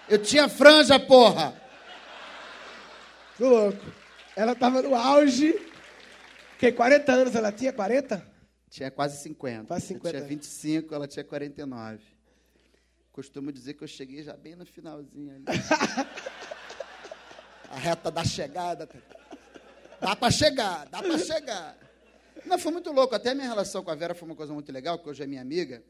Eu 0.08 0.20
tinha 0.20 0.48
franja, 0.48 0.98
porra. 0.98 1.54
Tô 3.38 3.48
louco. 3.48 3.84
Ela 4.34 4.54
tava 4.56 4.82
no 4.82 4.96
auge. 4.96 5.54
Que 6.58 6.72
40 6.72 7.12
anos 7.12 7.34
ela 7.36 7.52
tinha? 7.52 7.72
40? 7.72 8.34
Tinha 8.68 8.90
quase 8.90 9.22
50. 9.22 9.66
Quase 9.66 9.86
50 9.86 10.08
Eu 10.08 10.10
tinha 10.10 10.20
anos. 10.20 10.28
25, 10.28 10.94
ela 10.94 11.06
tinha 11.06 11.24
49. 11.24 12.02
Costumo 13.12 13.52
dizer 13.52 13.74
que 13.74 13.84
eu 13.84 13.88
cheguei 13.88 14.24
já 14.24 14.36
bem 14.36 14.56
no 14.56 14.66
finalzinho 14.66 15.30
ali. 15.36 15.44
A 17.70 17.76
reta 17.76 18.10
da 18.10 18.24
chegada. 18.24 18.88
Dá 20.00 20.16
para 20.16 20.30
chegar, 20.32 20.86
dá 20.88 21.00
para 21.00 21.18
chegar. 21.18 21.83
Não, 22.46 22.58
foi 22.58 22.72
muito 22.72 22.92
louco. 22.92 23.14
Até 23.14 23.30
a 23.30 23.34
minha 23.34 23.48
relação 23.48 23.82
com 23.82 23.90
a 23.90 23.94
Vera 23.94 24.14
foi 24.14 24.28
uma 24.28 24.36
coisa 24.36 24.52
muito 24.52 24.70
legal, 24.70 24.98
que 24.98 25.08
hoje 25.08 25.22
é 25.22 25.26
minha 25.26 25.40
amiga. 25.40 25.82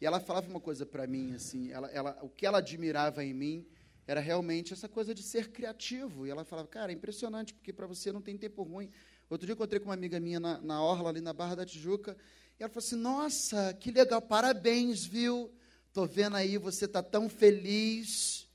E 0.00 0.06
ela 0.06 0.20
falava 0.20 0.48
uma 0.48 0.60
coisa 0.60 0.84
para 0.84 1.06
mim, 1.06 1.34
assim, 1.34 1.70
ela, 1.72 1.88
ela, 1.88 2.18
o 2.20 2.28
que 2.28 2.44
ela 2.44 2.58
admirava 2.58 3.24
em 3.24 3.32
mim 3.32 3.66
era 4.06 4.20
realmente 4.20 4.72
essa 4.72 4.88
coisa 4.88 5.14
de 5.14 5.22
ser 5.22 5.50
criativo. 5.50 6.26
E 6.26 6.30
ela 6.30 6.44
falava, 6.44 6.68
cara, 6.68 6.92
é 6.92 6.94
impressionante, 6.94 7.54
porque 7.54 7.72
para 7.72 7.86
você 7.86 8.12
não 8.12 8.20
tem 8.20 8.36
tempo 8.36 8.62
ruim. 8.62 8.90
Outro 9.28 9.46
dia 9.46 9.52
eu 9.52 9.56
encontrei 9.56 9.80
com 9.80 9.88
uma 9.88 9.94
amiga 9.94 10.20
minha 10.20 10.38
na, 10.38 10.60
na 10.60 10.82
Orla, 10.82 11.08
ali 11.08 11.20
na 11.20 11.32
Barra 11.32 11.56
da 11.56 11.66
Tijuca, 11.66 12.16
e 12.58 12.62
ela 12.62 12.70
falou 12.70 12.86
assim, 12.86 12.96
nossa, 12.96 13.74
que 13.74 13.90
legal, 13.90 14.22
parabéns, 14.22 15.04
viu? 15.04 15.52
Tô 15.92 16.06
vendo 16.06 16.36
aí, 16.36 16.56
você 16.56 16.86
tá 16.86 17.02
tão 17.02 17.28
feliz. 17.28 18.48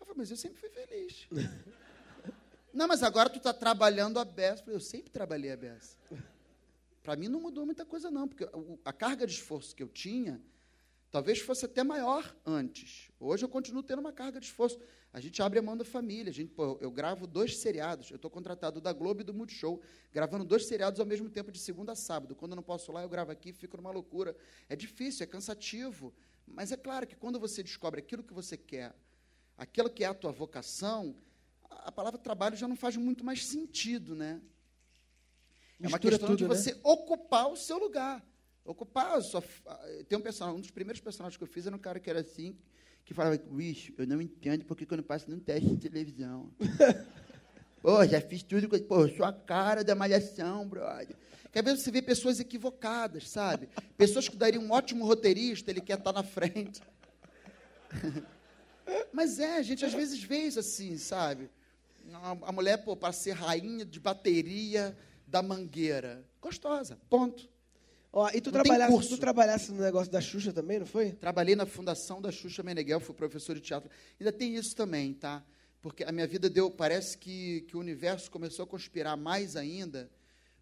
Eu 0.00 0.06
falei, 0.06 0.18
mas 0.18 0.30
eu 0.30 0.36
sempre 0.36 0.58
fui 0.58 0.70
feliz. 0.70 1.28
não, 2.72 2.88
mas 2.88 3.02
agora 3.02 3.28
tu 3.28 3.38
tá 3.38 3.52
trabalhando 3.52 4.18
a 4.18 4.24
beça. 4.24 4.60
Eu 4.62 4.64
falei, 4.64 4.76
eu 4.76 4.80
sempre 4.80 5.10
trabalhei 5.10 5.52
a 5.52 5.56
beça. 5.56 5.96
Para 7.06 7.14
mim 7.14 7.28
não 7.28 7.40
mudou 7.40 7.64
muita 7.64 7.86
coisa, 7.86 8.10
não, 8.10 8.26
porque 8.26 8.44
a 8.84 8.92
carga 8.92 9.24
de 9.28 9.32
esforço 9.32 9.76
que 9.76 9.80
eu 9.80 9.88
tinha 9.88 10.42
talvez 11.08 11.38
fosse 11.38 11.64
até 11.64 11.84
maior 11.84 12.36
antes. 12.44 13.12
Hoje 13.20 13.44
eu 13.44 13.48
continuo 13.48 13.80
tendo 13.80 14.00
uma 14.00 14.12
carga 14.12 14.40
de 14.40 14.46
esforço. 14.46 14.76
A 15.12 15.20
gente 15.20 15.40
abre 15.40 15.60
a 15.60 15.62
mão 15.62 15.76
da 15.76 15.84
família. 15.84 16.30
A 16.30 16.34
gente, 16.34 16.50
pô, 16.50 16.76
eu 16.80 16.90
gravo 16.90 17.24
dois 17.24 17.58
seriados. 17.58 18.10
Eu 18.10 18.16
estou 18.16 18.28
contratado 18.28 18.80
da 18.80 18.92
Globo 18.92 19.20
e 19.20 19.24
do 19.24 19.32
Multishow, 19.32 19.80
gravando 20.12 20.44
dois 20.44 20.66
seriados 20.66 20.98
ao 20.98 21.06
mesmo 21.06 21.30
tempo, 21.30 21.52
de 21.52 21.60
segunda 21.60 21.92
a 21.92 21.94
sábado. 21.94 22.34
Quando 22.34 22.52
eu 22.52 22.56
não 22.56 22.62
posso 22.64 22.90
lá, 22.90 23.02
eu 23.02 23.08
gravo 23.08 23.30
aqui, 23.30 23.52
fico 23.52 23.76
numa 23.76 23.92
loucura. 23.92 24.36
É 24.68 24.74
difícil, 24.74 25.22
é 25.22 25.28
cansativo. 25.28 26.12
Mas 26.44 26.72
é 26.72 26.76
claro 26.76 27.06
que 27.06 27.14
quando 27.14 27.38
você 27.38 27.62
descobre 27.62 28.00
aquilo 28.00 28.24
que 28.24 28.34
você 28.34 28.56
quer, 28.56 28.92
aquilo 29.56 29.88
que 29.88 30.02
é 30.02 30.08
a 30.08 30.14
tua 30.14 30.32
vocação, 30.32 31.14
a 31.70 31.92
palavra 31.92 32.18
trabalho 32.18 32.56
já 32.56 32.66
não 32.66 32.74
faz 32.74 32.96
muito 32.96 33.24
mais 33.24 33.46
sentido, 33.46 34.16
né? 34.16 34.42
É 35.80 35.86
uma 35.86 35.96
Mistura 35.96 36.18
questão 36.18 36.34
de 36.34 36.44
tudo, 36.44 36.48
né? 36.48 36.54
você 36.54 36.78
ocupar 36.82 37.50
o 37.50 37.56
seu 37.56 37.78
lugar. 37.78 38.24
Ocupar 38.64 39.14
a 39.14 39.20
sua. 39.20 39.42
Tem 40.08 40.18
um 40.18 40.22
personagem, 40.22 40.58
um 40.58 40.60
dos 40.60 40.70
primeiros 40.70 41.00
personagens 41.00 41.36
que 41.36 41.42
eu 41.42 41.48
fiz 41.48 41.66
era 41.66 41.76
um 41.76 41.78
cara 41.78 42.00
que 42.00 42.10
era 42.10 42.20
assim, 42.20 42.56
que 43.04 43.14
falava, 43.14 43.36
bicho, 43.36 43.92
eu 43.96 44.06
não 44.06 44.20
entendo 44.20 44.64
porque 44.64 44.84
que 44.84 44.92
eu 44.92 44.96
não 44.96 45.04
passo 45.04 45.30
num 45.30 45.38
teste 45.38 45.68
de 45.68 45.76
televisão. 45.76 46.50
Pô, 47.80 48.04
já 48.04 48.20
fiz 48.20 48.42
tudo, 48.42 48.68
pô, 48.82 49.02
eu 49.02 49.16
sou 49.16 49.24
a 49.24 49.32
cara 49.32 49.84
da 49.84 49.94
malhação, 49.94 50.66
brother. 50.66 51.14
Quer 51.52 51.62
ver 51.62 51.76
você 51.76 51.88
vê 51.88 52.02
pessoas 52.02 52.40
equivocadas, 52.40 53.28
sabe? 53.28 53.68
Pessoas 53.96 54.28
que 54.28 54.36
dariam 54.36 54.64
um 54.64 54.72
ótimo 54.72 55.06
roteirista, 55.06 55.70
ele 55.70 55.80
quer 55.80 55.96
estar 55.98 56.12
na 56.12 56.24
frente. 56.24 56.82
Mas 59.12 59.38
é, 59.38 59.58
a 59.58 59.62
gente 59.62 59.84
às 59.84 59.92
vezes 59.92 60.20
vê 60.20 60.38
isso 60.38 60.58
assim, 60.58 60.98
sabe? 60.98 61.48
A, 62.12 62.30
a 62.30 62.52
mulher, 62.52 62.78
pô, 62.78 62.96
para 62.96 63.12
ser 63.12 63.32
rainha 63.32 63.84
de 63.84 64.00
bateria 64.00 64.96
da 65.26 65.42
mangueira. 65.42 66.24
Gostosa, 66.40 66.98
ponto. 67.10 67.48
Ó, 68.12 68.30
e 68.30 68.40
tu 68.40 68.46
Não 68.46 68.62
trabalhasse, 68.62 69.08
tu 69.08 69.18
trabalhasse 69.18 69.72
no 69.72 69.82
negócio 69.82 70.10
da 70.10 70.20
Xuxa 70.20 70.52
também, 70.52 70.78
não 70.78 70.86
foi? 70.86 71.12
Trabalhei 71.12 71.54
na 71.54 71.66
fundação 71.66 72.22
da 72.22 72.32
Xuxa 72.32 72.62
Meneghel, 72.62 73.00
fui 73.00 73.14
professor 73.14 73.54
de 73.54 73.60
teatro. 73.60 73.90
Ainda 74.18 74.32
tem 74.32 74.54
isso 74.54 74.74
também, 74.74 75.12
tá? 75.12 75.44
Porque 75.82 76.02
a 76.02 76.10
minha 76.10 76.26
vida 76.26 76.48
deu, 76.48 76.70
parece 76.70 77.18
que, 77.18 77.62
que 77.68 77.76
o 77.76 77.80
universo 77.80 78.30
começou 78.30 78.62
a 78.62 78.66
conspirar 78.66 79.16
mais 79.16 79.54
ainda 79.54 80.10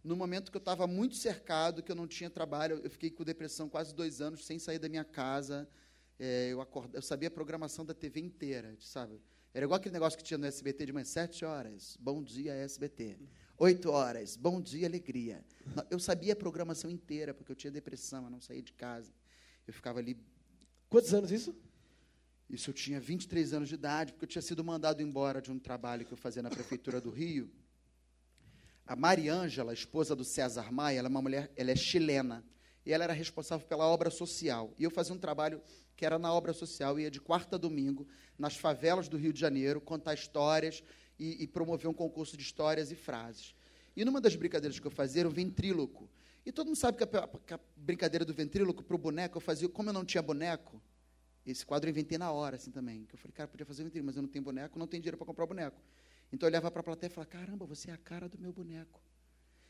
no 0.02 0.16
momento 0.16 0.50
que 0.50 0.56
eu 0.56 0.60
estava 0.60 0.86
muito 0.86 1.14
cercado, 1.14 1.82
que 1.82 1.90
eu 1.90 1.96
não 1.96 2.06
tinha 2.06 2.28
trabalho. 2.28 2.80
Eu 2.82 2.90
fiquei 2.90 3.10
com 3.10 3.24
depressão 3.24 3.68
quase 3.68 3.94
dois 3.94 4.20
anos 4.20 4.44
sem 4.44 4.58
sair 4.58 4.78
da 4.78 4.88
minha 4.88 5.04
casa. 5.04 5.68
É, 6.18 6.48
eu, 6.50 6.60
acorda, 6.60 6.98
eu 6.98 7.02
sabia 7.02 7.28
a 7.28 7.30
programação 7.30 7.84
da 7.84 7.94
TV 7.94 8.20
inteira, 8.20 8.76
sabe? 8.80 9.20
Era 9.54 9.64
igual 9.64 9.76
aquele 9.78 9.92
negócio 9.92 10.18
que 10.18 10.24
tinha 10.24 10.36
no 10.36 10.46
SBT 10.46 10.86
de 10.86 10.92
manhã, 10.92 11.04
sete 11.04 11.44
horas, 11.44 11.96
bom 12.00 12.22
dia 12.22 12.52
SBT. 12.52 13.16
Oito 13.56 13.90
horas, 13.90 14.36
bom 14.36 14.60
dia 14.60 14.86
alegria. 14.86 15.44
Eu 15.88 15.98
sabia 16.00 16.32
a 16.32 16.36
programação 16.36 16.90
inteira, 16.90 17.32
porque 17.32 17.52
eu 17.52 17.56
tinha 17.56 17.70
depressão, 17.70 18.24
eu 18.24 18.30
não 18.30 18.40
saía 18.40 18.62
de 18.62 18.72
casa. 18.72 19.12
Eu 19.66 19.72
ficava 19.72 19.98
ali 20.00 20.16
Quantos 20.88 21.12
anos 21.14 21.30
isso? 21.30 21.54
isso 22.50 22.70
eu 22.70 22.74
tinha 22.74 23.00
23 23.00 23.52
anos 23.54 23.68
de 23.68 23.74
idade, 23.74 24.12
porque 24.12 24.24
eu 24.24 24.28
tinha 24.28 24.42
sido 24.42 24.62
mandado 24.62 25.02
embora 25.02 25.40
de 25.40 25.50
um 25.50 25.58
trabalho 25.58 26.04
que 26.04 26.12
eu 26.12 26.16
fazia 26.16 26.42
na 26.42 26.50
prefeitura 26.50 27.00
do 27.00 27.10
Rio. 27.10 27.50
A 28.86 28.94
Mariângela, 28.94 29.72
esposa 29.72 30.14
do 30.14 30.24
César 30.24 30.70
Maia, 30.70 30.98
ela 30.98 31.08
é 31.08 31.10
uma 31.10 31.22
mulher, 31.22 31.50
ela 31.56 31.70
é 31.70 31.76
chilena. 31.76 32.44
e 32.84 32.92
ela 32.92 33.04
era 33.04 33.12
responsável 33.12 33.66
pela 33.66 33.86
obra 33.86 34.10
social. 34.10 34.74
E 34.78 34.84
eu 34.84 34.90
fazia 34.90 35.14
um 35.14 35.18
trabalho 35.18 35.62
que 35.96 36.04
era 36.04 36.18
na 36.18 36.32
obra 36.32 36.52
social, 36.52 36.98
ia 36.98 37.10
de 37.10 37.20
quarta 37.20 37.56
a 37.56 37.58
domingo, 37.58 38.06
nas 38.38 38.56
favelas 38.56 39.08
do 39.08 39.16
Rio 39.16 39.32
de 39.32 39.40
Janeiro, 39.40 39.80
contar 39.80 40.12
histórias 40.14 40.82
e, 41.18 41.44
e 41.44 41.46
promover 41.46 41.88
um 41.88 41.94
concurso 41.94 42.36
de 42.36 42.42
histórias 42.42 42.90
e 42.90 42.94
frases. 42.94 43.54
E 43.96 44.04
numa 44.04 44.20
das 44.20 44.34
brincadeiras 44.34 44.78
que 44.78 44.86
eu 44.86 44.90
fazia 44.90 45.22
era 45.22 45.28
o 45.28 45.32
ventríloco. 45.32 46.08
E 46.44 46.52
todo 46.52 46.66
mundo 46.66 46.76
sabe 46.76 46.98
que 46.98 47.04
a, 47.04 47.28
que 47.46 47.54
a 47.54 47.60
brincadeira 47.76 48.24
do 48.24 48.34
ventríloco 48.34 48.82
para 48.82 48.94
o 48.94 48.98
boneco, 48.98 49.36
eu 49.38 49.40
fazia, 49.40 49.68
como 49.68 49.88
eu 49.88 49.92
não 49.92 50.04
tinha 50.04 50.22
boneco, 50.22 50.82
esse 51.46 51.64
quadro 51.64 51.88
eu 51.88 51.92
inventei 51.92 52.18
na 52.18 52.30
hora, 52.32 52.56
assim 52.56 52.70
também. 52.70 53.04
Que 53.04 53.14
eu 53.14 53.18
falei, 53.18 53.32
cara, 53.32 53.48
podia 53.48 53.64
fazer 53.64 53.84
ventríloco, 53.84 54.06
mas 54.06 54.16
eu 54.16 54.22
não 54.22 54.28
tenho 54.28 54.44
boneco, 54.44 54.78
não 54.78 54.86
tenho 54.86 55.02
dinheiro 55.02 55.16
para 55.16 55.26
comprar 55.26 55.46
boneco. 55.46 55.80
Então 56.32 56.46
eu 56.46 56.50
olhava 56.50 56.70
para 56.70 56.80
a 56.80 56.84
plateia 56.84 57.10
e 57.10 57.14
falava, 57.14 57.30
caramba, 57.30 57.64
você 57.66 57.90
é 57.90 57.94
a 57.94 57.98
cara 57.98 58.28
do 58.28 58.38
meu 58.38 58.52
boneco. 58.52 59.00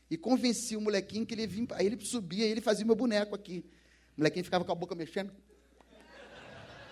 E 0.09 0.17
convenci 0.17 0.75
o 0.75 0.81
molequinho 0.81 1.25
que 1.25 1.33
ele 1.33 1.47
vinha, 1.47 1.67
aí 1.71 1.85
ele 1.85 2.03
subia 2.03 2.45
e 2.45 2.51
ele 2.51 2.61
fazia 2.61 2.83
o 2.83 2.87
meu 2.87 2.95
boneco 2.95 3.35
aqui. 3.35 3.65
O 4.15 4.21
molequinho 4.21 4.45
ficava 4.45 4.63
com 4.63 4.71
a 4.71 4.75
boca 4.75 4.95
mexendo. 4.95 5.31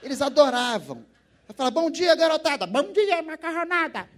Eles 0.02 0.22
adoravam. 0.22 1.06
Eu 1.48 1.54
falava, 1.54 1.74
bom 1.74 1.90
dia, 1.90 2.16
garotada. 2.16 2.68
Bom 2.68 2.92
dia, 2.92 3.22
macarronada. 3.22 4.10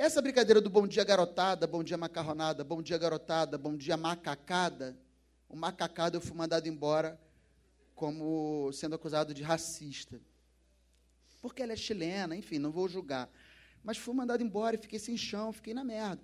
Essa 0.00 0.22
brincadeira 0.22 0.60
do 0.60 0.70
bom 0.70 0.86
dia, 0.86 1.02
garotada, 1.02 1.66
bom 1.66 1.82
dia, 1.82 1.96
macarronada, 1.96 2.62
bom 2.62 2.80
dia, 2.80 2.96
garotada, 2.96 3.58
bom 3.58 3.76
dia, 3.76 3.96
macacada. 3.96 4.96
O 5.48 5.56
macacada 5.56 6.16
eu 6.16 6.20
fui 6.20 6.36
mandado 6.36 6.68
embora 6.68 7.20
como 7.96 8.70
sendo 8.72 8.94
acusado 8.94 9.34
de 9.34 9.42
racista. 9.42 10.20
Porque 11.42 11.64
ela 11.64 11.72
é 11.72 11.76
chilena, 11.76 12.36
enfim, 12.36 12.60
não 12.60 12.70
vou 12.70 12.88
julgar. 12.88 13.28
Mas 13.82 13.98
fui 13.98 14.14
mandado 14.14 14.40
embora 14.40 14.76
e 14.76 14.78
fiquei 14.78 15.00
sem 15.00 15.16
chão, 15.16 15.52
fiquei 15.52 15.74
na 15.74 15.82
merda. 15.82 16.22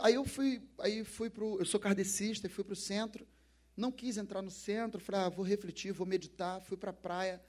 Aí 0.00 0.14
eu 0.14 0.24
fui, 0.24 0.66
aí 0.78 1.04
fui 1.04 1.28
pro, 1.28 1.58
eu 1.58 1.66
sou 1.66 1.78
kardecista, 1.78 2.48
fui 2.48 2.64
para 2.64 2.72
o 2.72 2.76
centro, 2.76 3.28
não 3.76 3.92
quis 3.92 4.16
entrar 4.16 4.40
no 4.40 4.50
centro, 4.50 4.98
falei, 4.98 5.20
ah, 5.20 5.28
vou 5.28 5.44
refletir, 5.44 5.92
vou 5.92 6.06
meditar, 6.06 6.62
fui 6.62 6.78
para 6.78 6.92
a 6.92 6.94
praia, 6.94 7.42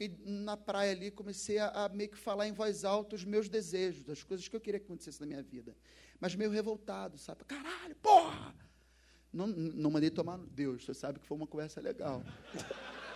fiquei 0.00 0.16
na 0.24 0.56
praia 0.56 0.92
ali, 0.92 1.10
comecei 1.10 1.58
a, 1.58 1.68
a, 1.84 1.88
meio 1.90 2.08
que 2.08 2.16
falar 2.16 2.48
em 2.48 2.52
voz 2.52 2.84
alta 2.84 3.14
os 3.14 3.24
meus 3.24 3.50
desejos, 3.50 4.08
as 4.08 4.22
coisas 4.22 4.48
que 4.48 4.56
eu 4.56 4.60
queria 4.60 4.80
que 4.80 4.86
acontecesse 4.86 5.20
na 5.20 5.26
minha 5.26 5.42
vida. 5.42 5.76
Mas 6.18 6.34
meio 6.34 6.50
revoltado, 6.50 7.18
sabe? 7.18 7.44
Caralho, 7.44 7.94
porra! 7.96 8.54
Não, 9.30 9.46
não 9.46 9.90
mandei 9.90 10.10
tomar 10.10 10.38
Deus, 10.38 10.84
você 10.84 10.94
sabe 10.94 11.20
que 11.20 11.26
foi 11.26 11.36
uma 11.36 11.46
conversa 11.46 11.80
legal. 11.80 12.22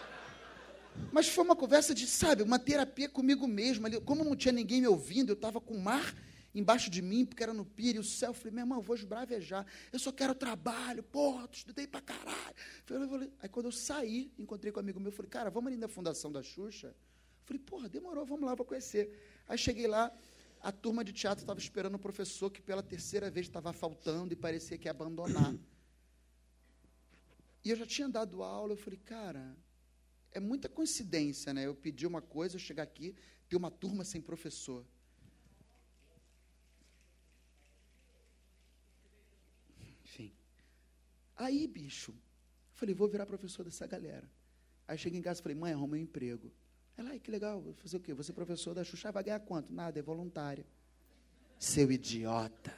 Mas 1.11 1.29
foi 1.29 1.43
uma 1.43 1.57
conversa 1.57 1.95
de, 1.95 2.07
sabe, 2.07 2.43
uma 2.43 2.59
terapia 2.59 3.09
comigo 3.09 3.49
mesmo. 3.49 3.91
Como 4.03 4.23
não 4.23 4.37
tinha 4.37 4.53
ninguém 4.53 4.83
me 4.83 4.87
ouvindo, 4.87 5.31
eu 5.31 5.35
estava 5.35 5.61
com 5.61 5.75
o 5.75 5.81
mar 5.81 6.15
embaixo 6.55 6.89
de 6.89 7.03
mim, 7.03 7.25
porque 7.25 7.43
era 7.43 7.53
no 7.53 7.65
pire, 7.65 7.99
o 7.99 8.05
céu. 8.05 8.31
Eu 8.31 8.35
falei, 8.35 8.53
meu 8.53 8.63
irmão, 8.63 8.79
eu 8.79 8.83
vou 8.83 8.95
esbravejar. 8.95 9.67
Eu 9.93 9.99
só 9.99 10.13
quero 10.13 10.35
trabalho, 10.35 11.03
porra, 11.03 11.49
tu 11.49 11.57
estudei 11.57 11.87
pra 11.87 12.01
caralho. 12.01 12.55
Aí 13.41 13.49
quando 13.49 13.67
eu 13.67 13.73
saí, 13.73 14.33
encontrei 14.39 14.73
com 14.73 14.79
um 14.79 14.83
amigo 14.83 15.01
meu, 15.01 15.11
falei, 15.11 15.31
cara, 15.31 15.51
vamos 15.51 15.69
ali 15.73 15.77
na 15.77 15.89
Fundação 15.89 16.31
da 16.31 16.43
Xuxa? 16.43 16.89
Eu 16.89 16.95
falei, 17.45 17.63
porra, 17.63 17.89
demorou, 17.89 18.25
vamos 18.25 18.45
lá 18.45 18.55
para 18.55 18.65
conhecer. 18.65 19.43
Aí 19.49 19.59
cheguei 19.59 19.87
lá, 19.87 20.13
a 20.61 20.73
turma 20.73 21.05
de 21.05 21.13
teatro 21.13 21.43
estava 21.43 21.59
esperando 21.59 21.97
o 21.97 21.99
professor 21.99 22.51
que 22.51 22.63
pela 22.63 22.83
terceira 22.83 23.31
vez 23.31 23.47
estava 23.47 23.73
faltando 23.73 24.33
e 24.33 24.37
parecia 24.37 24.79
que 24.79 24.89
ia 24.89 24.93
abandonar. 24.93 25.55
E 27.65 27.71
eu 27.71 27.77
já 27.77 27.87
tinha 27.87 28.09
dado 28.09 28.43
aula, 28.43 28.73
eu 28.73 28.77
falei, 28.77 28.99
cara, 28.99 29.57
é 30.31 30.41
muita 30.41 30.69
coincidência, 30.69 31.53
né? 31.55 31.67
Eu 31.67 31.75
pedi 31.75 32.07
uma 32.07 32.21
coisa, 32.21 32.57
eu 32.57 32.59
chegar 32.61 32.83
aqui, 32.83 33.15
ter 33.49 33.57
uma 33.57 33.71
turma 33.71 34.05
sem 34.05 34.21
professor. 34.21 34.85
Aí, 41.37 41.67
bicho, 41.67 42.15
falei, 42.73 42.95
vou 42.95 43.09
virar 43.09 43.27
professor 43.27 43.65
dessa 43.65 43.87
galera. 43.87 44.31
Aí 44.87 44.97
cheguei 44.99 45.19
em 45.19 45.23
casa 45.23 45.41
e 45.41 45.43
falei, 45.43 45.57
mãe, 45.57 45.73
arrumei 45.73 46.01
um 46.01 46.05
emprego. 46.05 46.53
Ela, 46.97 47.11
ai, 47.11 47.19
que 47.19 47.31
legal, 47.31 47.61
vou 47.61 47.75
fazer 47.75 47.97
o 47.97 48.01
quê? 48.01 48.15
Você 48.15 48.33
professor 48.33 48.75
da 48.75 48.85
Xuxa, 48.85 49.11
vai 49.11 49.25
ganhar 49.25 49.41
quanto? 49.41 49.73
Nada, 49.73 49.99
é 49.99 50.03
voluntária. 50.03 50.65
Seu 51.59 51.91
idiota. 51.91 52.77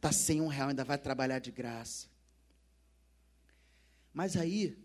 Tá 0.00 0.12
sem 0.12 0.40
um 0.40 0.48
real, 0.48 0.68
ainda 0.68 0.84
vai 0.84 0.98
trabalhar 0.98 1.38
de 1.38 1.50
graça. 1.50 2.08
Mas 4.12 4.36
aí, 4.36 4.76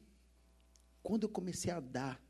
quando 1.02 1.24
eu 1.24 1.30
comecei 1.30 1.72
a 1.72 1.80
dar, 1.80 2.22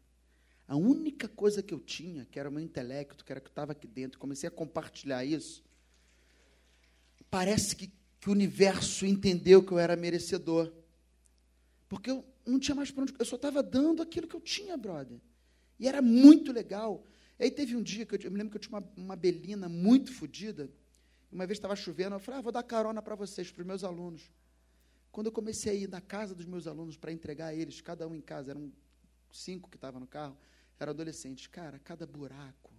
a 0.67 0.75
única 0.75 1.27
coisa 1.27 1.62
que 1.62 1.73
eu 1.73 1.79
tinha, 1.79 2.25
que 2.25 2.39
era 2.39 2.49
o 2.49 2.51
meu 2.51 2.62
intelecto, 2.62 3.23
que 3.23 3.32
era 3.32 3.41
que 3.41 3.49
estava 3.49 3.73
aqui 3.73 3.88
dentro, 3.88 4.19
comecei 4.19 4.47
a 4.47 4.51
compartilhar 4.51 5.23
isso, 5.23 5.63
parece 7.29 7.75
que 7.75 7.91
que 8.24 8.30
o 8.30 8.32
universo 8.32 9.06
entendeu 9.06 9.62
que 9.62 9.74
eu 9.74 9.78
era 9.78 9.98
merecedor. 9.98 10.72
Porque 11.90 12.10
eu 12.10 12.24
não 12.46 12.58
tinha 12.58 12.74
mais 12.74 12.90
para 12.90 13.04
onde. 13.04 13.14
Eu 13.20 13.26
só 13.26 13.36
estava 13.36 13.62
dando 13.62 14.02
aquilo 14.02 14.30
que 14.30 14.34
eu 14.34 14.40
tinha, 14.40 14.78
brother. 14.78 15.20
E 15.78 15.90
era 15.90 16.02
muito 16.02 16.54
legal. 16.54 17.06
E 17.38 17.44
aí 17.44 17.52
teve 17.52 17.76
um 17.76 17.84
dia 17.84 18.06
que 18.06 18.16
eu, 18.16 18.20
eu 18.22 18.32
me 18.32 18.38
lembro 18.38 18.52
que 18.52 18.56
eu 18.56 18.62
tinha 18.62 18.80
uma, 18.80 18.94
uma 18.96 19.16
belina 19.18 19.68
muito 19.68 20.14
fodida. 20.14 20.72
Uma 21.30 21.46
vez 21.46 21.58
estava 21.58 21.76
chovendo, 21.76 22.16
eu 22.16 22.20
falei, 22.22 22.40
ah, 22.40 22.42
vou 22.42 22.54
dar 22.54 22.64
carona 22.64 23.02
para 23.02 23.14
vocês, 23.14 23.52
para 23.52 23.60
os 23.60 23.68
meus 23.68 23.84
alunos. 23.84 24.32
Quando 25.12 25.28
eu 25.28 25.34
comecei 25.34 25.74
a 25.74 25.76
ir 25.76 25.90
na 25.90 26.00
casa 26.00 26.34
dos 26.34 26.46
meus 26.46 26.66
alunos 26.66 26.96
para 26.96 27.12
entregar 27.12 27.48
a 27.48 27.54
eles, 27.54 27.82
cada 27.82 28.08
um 28.08 28.16
em 28.16 28.22
casa, 28.22 28.52
eram 28.52 28.72
cinco 29.34 29.70
que 29.70 29.76
estavam 29.76 30.00
no 30.00 30.08
carro, 30.08 30.38
eram 30.80 30.92
adolescentes. 30.92 31.48
Cara, 31.48 31.78
cada 31.78 32.08
buraco, 32.08 32.72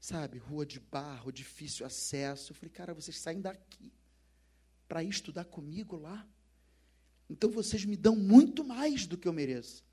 sabe, 0.00 0.38
rua 0.38 0.66
de 0.66 0.80
barro, 0.80 1.30
difícil 1.30 1.86
acesso. 1.86 2.50
Eu 2.50 2.56
falei, 2.56 2.70
cara, 2.70 2.92
vocês 2.92 3.16
saem 3.16 3.40
daqui 3.40 3.92
para 4.94 5.02
ir 5.02 5.08
estudar 5.08 5.44
comigo 5.44 5.96
lá. 5.96 6.24
Então 7.28 7.50
vocês 7.50 7.84
me 7.84 7.96
dão 7.96 8.14
muito 8.14 8.62
mais 8.62 9.08
do 9.08 9.18
que 9.18 9.26
eu 9.26 9.32
mereço. 9.32 9.84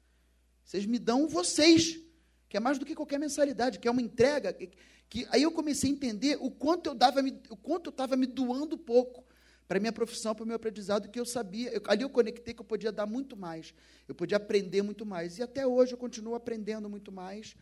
Vocês 0.63 0.85
me 0.85 0.99
dão 0.99 1.27
vocês, 1.27 1.99
que 2.47 2.55
é 2.55 2.59
mais 2.59 2.77
do 2.77 2.85
que 2.85 2.93
qualquer 2.93 3.19
mensalidade, 3.19 3.79
que 3.79 3.87
é 3.87 3.91
uma 3.91 4.03
entrega. 4.03 4.53
Que, 4.53 4.69
que 5.09 5.27
aí 5.31 5.41
eu 5.41 5.51
comecei 5.51 5.89
a 5.89 5.93
entender 5.93 6.37
o 6.39 6.51
quanto 6.51 6.85
eu 6.85 6.93
dava, 6.93 7.19
o 7.49 7.57
quanto 7.57 7.87
eu 7.87 7.89
estava 7.89 8.15
me 8.15 8.27
doando 8.27 8.77
pouco 8.77 9.25
para 9.67 9.79
minha 9.79 9.91
profissão, 9.91 10.35
para 10.35 10.43
o 10.43 10.45
meu 10.45 10.57
aprendizado, 10.57 11.09
que 11.09 11.19
eu 11.19 11.25
sabia. 11.25 11.71
Eu, 11.71 11.81
ali 11.87 12.03
eu 12.03 12.09
conectei 12.11 12.53
que 12.53 12.61
eu 12.61 12.65
podia 12.65 12.91
dar 12.91 13.07
muito 13.07 13.35
mais, 13.35 13.73
eu 14.07 14.13
podia 14.13 14.37
aprender 14.37 14.83
muito 14.83 15.03
mais. 15.03 15.39
E 15.39 15.41
até 15.41 15.65
hoje 15.65 15.93
eu 15.93 15.97
continuo 15.97 16.35
aprendendo 16.35 16.87
muito 16.87 17.11
mais 17.11 17.55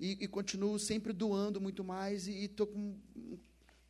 e, 0.00 0.12
e 0.24 0.26
continuo 0.26 0.78
sempre 0.78 1.12
doando 1.12 1.60
muito 1.60 1.84
mais 1.84 2.26
e 2.26 2.44
estou 2.44 2.66
com 2.66 2.96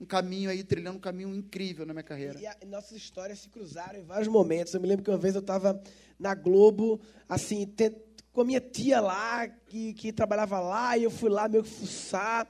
um 0.00 0.04
caminho 0.04 0.50
aí, 0.50 0.62
trilhando 0.62 0.98
um 0.98 1.00
caminho 1.00 1.34
incrível 1.34 1.86
na 1.86 1.92
minha 1.92 2.02
carreira. 2.02 2.38
E, 2.38 2.46
a, 2.46 2.56
nossas 2.66 2.96
histórias 2.96 3.38
se 3.38 3.48
cruzaram 3.48 3.98
em 3.98 4.02
vários 4.02 4.28
momentos. 4.28 4.74
Eu 4.74 4.80
me 4.80 4.86
lembro 4.86 5.04
que 5.04 5.10
uma 5.10 5.18
vez 5.18 5.34
eu 5.34 5.40
estava 5.40 5.80
na 6.18 6.34
Globo, 6.34 7.00
assim, 7.28 7.66
com 8.32 8.42
a 8.42 8.44
minha 8.44 8.60
tia 8.60 9.00
lá, 9.00 9.48
que, 9.48 9.94
que 9.94 10.12
trabalhava 10.12 10.60
lá, 10.60 10.98
e 10.98 11.04
eu 11.04 11.10
fui 11.10 11.30
lá 11.30 11.48
meio 11.48 11.62
que 11.62 11.70
fuçar. 11.70 12.46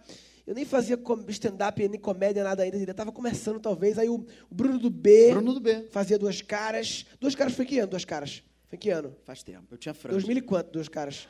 Eu 0.47 0.55
nem 0.55 0.65
fazia 0.65 0.99
stand-up, 1.29 1.89
nem 1.89 2.01
comédia, 2.01 2.45
nada 2.45 2.63
ainda. 2.63 2.77
Eu 2.77 2.91
estava 2.91 3.11
começando, 3.11 3.59
talvez. 3.61 3.99
Aí 3.99 4.09
o, 4.09 4.25
Bruno 4.51 4.79
do 4.79 4.91
B. 4.91 5.31
Bruno 5.31 5.55
do 5.55 5.61
B. 5.61 5.89
Fazia 5.91 6.19
duas 6.19 6.41
caras. 6.41 7.05
Duas 7.21 7.35
caras 7.35 7.55
foi 7.55 7.65
que 7.65 7.79
ano? 7.79 7.91
Duas 7.91 8.05
caras. 8.05 8.45
Foi 8.69 8.79
que 8.79 8.91
ano? 8.91 9.15
Faz 9.25 9.43
tempo. 9.43 9.67
Eu 9.71 9.79
tinha 9.79 9.95
franja. 9.95 10.19
2000 10.19 10.39
e 10.39 10.41
quanto, 10.43 10.71
duas 10.71 10.89
caras? 10.89 11.29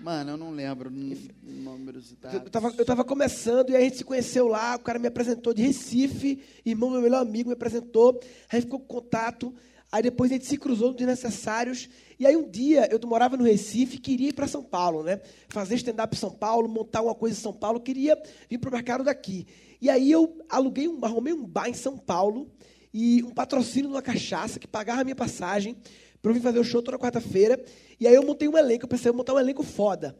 Mano, 0.00 0.32
eu 0.32 0.36
não 0.36 0.50
lembro 0.50 0.90
números 0.90 2.10
e 2.12 2.16
dados. 2.16 2.40
Eu 2.44 2.50
tava, 2.50 2.74
eu 2.76 2.84
tava 2.84 3.04
começando 3.04 3.70
e 3.70 3.76
a 3.76 3.80
gente 3.80 3.98
se 3.98 4.04
conheceu 4.04 4.48
lá, 4.48 4.76
o 4.76 4.80
cara 4.80 4.98
me 4.98 5.06
apresentou 5.06 5.54
de 5.54 5.62
Recife, 5.62 6.42
irmão, 6.64 6.90
meu 6.90 7.00
melhor 7.00 7.22
amigo, 7.22 7.48
me 7.48 7.54
apresentou, 7.54 8.20
aí 8.50 8.60
ficou 8.60 8.80
com 8.80 8.86
contato, 8.86 9.54
aí 9.90 10.02
depois 10.02 10.30
a 10.30 10.34
gente 10.34 10.46
se 10.46 10.56
cruzou 10.56 10.88
nos 10.88 10.96
desnecessários, 10.96 11.88
e 12.18 12.26
aí 12.26 12.36
um 12.36 12.48
dia 12.48 12.88
eu 12.90 13.00
morava 13.08 13.36
no 13.36 13.44
Recife 13.44 13.98
queria 13.98 14.30
ir 14.30 14.32
para 14.32 14.48
São 14.48 14.62
Paulo, 14.62 15.02
né? 15.02 15.20
Fazer 15.48 15.76
stand-up 15.76 16.14
em 16.14 16.18
São 16.18 16.30
Paulo, 16.30 16.68
montar 16.68 17.02
uma 17.02 17.14
coisa 17.14 17.36
em 17.36 17.40
São 17.40 17.52
Paulo, 17.52 17.80
queria 17.80 18.20
vir 18.50 18.58
para 18.58 18.70
o 18.70 18.72
mercado 18.72 19.04
daqui. 19.04 19.46
E 19.80 19.88
aí 19.88 20.10
eu 20.10 20.38
aluguei 20.48 20.88
um, 20.88 21.04
arrumei 21.04 21.32
um 21.32 21.46
bar 21.46 21.68
em 21.68 21.74
São 21.74 21.96
Paulo, 21.96 22.50
e 22.96 23.24
um 23.24 23.30
patrocínio 23.30 23.88
de 23.88 23.96
uma 23.96 24.02
cachaça 24.02 24.60
que 24.60 24.68
pagava 24.68 25.00
a 25.00 25.04
minha 25.04 25.16
passagem, 25.16 25.76
para 26.24 26.30
eu 26.30 26.34
vir 26.36 26.40
fazer 26.40 26.58
o 26.58 26.64
show 26.64 26.80
toda 26.80 26.98
quarta-feira. 26.98 27.62
E 28.00 28.08
aí 28.08 28.14
eu 28.14 28.22
montei 28.22 28.48
um 28.48 28.56
elenco, 28.56 28.86
eu 28.86 28.88
pensei, 28.88 29.12
vou 29.12 29.18
montar 29.18 29.34
um 29.34 29.38
elenco 29.38 29.62
foda. 29.62 30.16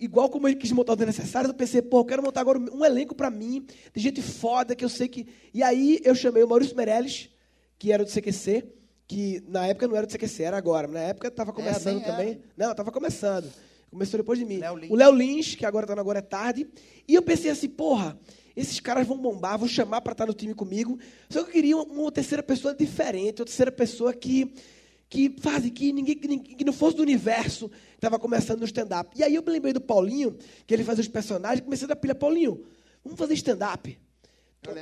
Igual 0.00 0.30
como 0.30 0.48
eu 0.48 0.56
quis 0.56 0.72
montar 0.72 0.94
o 0.94 0.96
necessário, 0.96 1.50
eu 1.50 1.54
pensei, 1.54 1.82
pô, 1.82 2.00
eu 2.00 2.04
quero 2.06 2.22
montar 2.22 2.40
agora 2.40 2.58
um 2.58 2.82
elenco 2.82 3.14
para 3.14 3.28
mim, 3.28 3.66
de 3.94 4.00
gente 4.00 4.22
foda, 4.22 4.74
que 4.74 4.82
eu 4.82 4.88
sei 4.88 5.08
que. 5.08 5.28
E 5.52 5.62
aí 5.62 6.00
eu 6.02 6.14
chamei 6.14 6.42
o 6.42 6.48
Maurício 6.48 6.74
Meirelles, 6.74 7.28
que 7.78 7.92
era 7.92 8.02
do 8.02 8.10
CQC, 8.10 8.64
que 9.06 9.44
na 9.46 9.66
época 9.66 9.86
não 9.86 9.94
era 9.94 10.06
do 10.06 10.12
CQC, 10.16 10.42
era 10.42 10.56
agora, 10.56 10.88
na 10.88 11.00
época 11.00 11.28
estava 11.28 11.52
começando 11.52 12.00
é, 12.00 12.04
também. 12.04 12.28
Era. 12.30 12.40
Não, 12.56 12.70
estava 12.70 12.90
começando. 12.90 13.52
Começou 13.90 14.16
depois 14.16 14.38
de 14.38 14.46
mim. 14.46 14.56
Léo 14.56 14.80
o 14.88 14.96
Léo 14.96 15.12
Lins, 15.12 15.54
que 15.54 15.66
agora 15.66 15.84
está 15.84 15.94
no 15.94 16.00
Agora 16.00 16.20
é 16.20 16.22
Tarde. 16.22 16.66
E 17.06 17.14
eu 17.14 17.20
pensei 17.20 17.50
assim, 17.50 17.68
porra, 17.68 18.18
esses 18.56 18.80
caras 18.80 19.06
vão 19.06 19.18
bombar, 19.18 19.58
vão 19.58 19.68
chamar 19.68 20.00
para 20.00 20.12
estar 20.12 20.26
no 20.26 20.34
time 20.34 20.54
comigo. 20.54 20.98
Só 21.28 21.42
que 21.42 21.48
eu 21.50 21.52
queria 21.52 21.76
uma, 21.76 21.84
uma 21.84 22.12
terceira 22.12 22.42
pessoa 22.42 22.74
diferente, 22.74 23.40
uma 23.40 23.46
terceira 23.46 23.72
pessoa 23.72 24.12
que 24.12 24.52
que 25.08 25.36
faz 25.40 25.68
que 25.70 25.92
ninguém 25.92 26.16
que, 26.16 26.54
que 26.54 26.64
não 26.64 26.72
fosse 26.72 26.96
do 26.96 27.02
universo 27.02 27.68
que 27.68 27.76
estava 27.96 28.18
começando 28.18 28.60
no 28.60 28.64
stand-up. 28.64 29.10
E 29.14 29.22
aí 29.22 29.34
eu 29.34 29.42
me 29.42 29.50
lembrei 29.50 29.74
do 29.74 29.80
Paulinho, 29.80 30.34
que 30.66 30.72
ele 30.72 30.82
fazia 30.82 31.02
os 31.02 31.08
personagens, 31.08 31.60
comecei 31.60 31.84
a 31.84 31.88
dar 31.88 31.96
pilha, 31.96 32.14
Paulinho, 32.14 32.64
vamos 33.04 33.18
fazer 33.18 33.34
stand-up. 33.34 33.98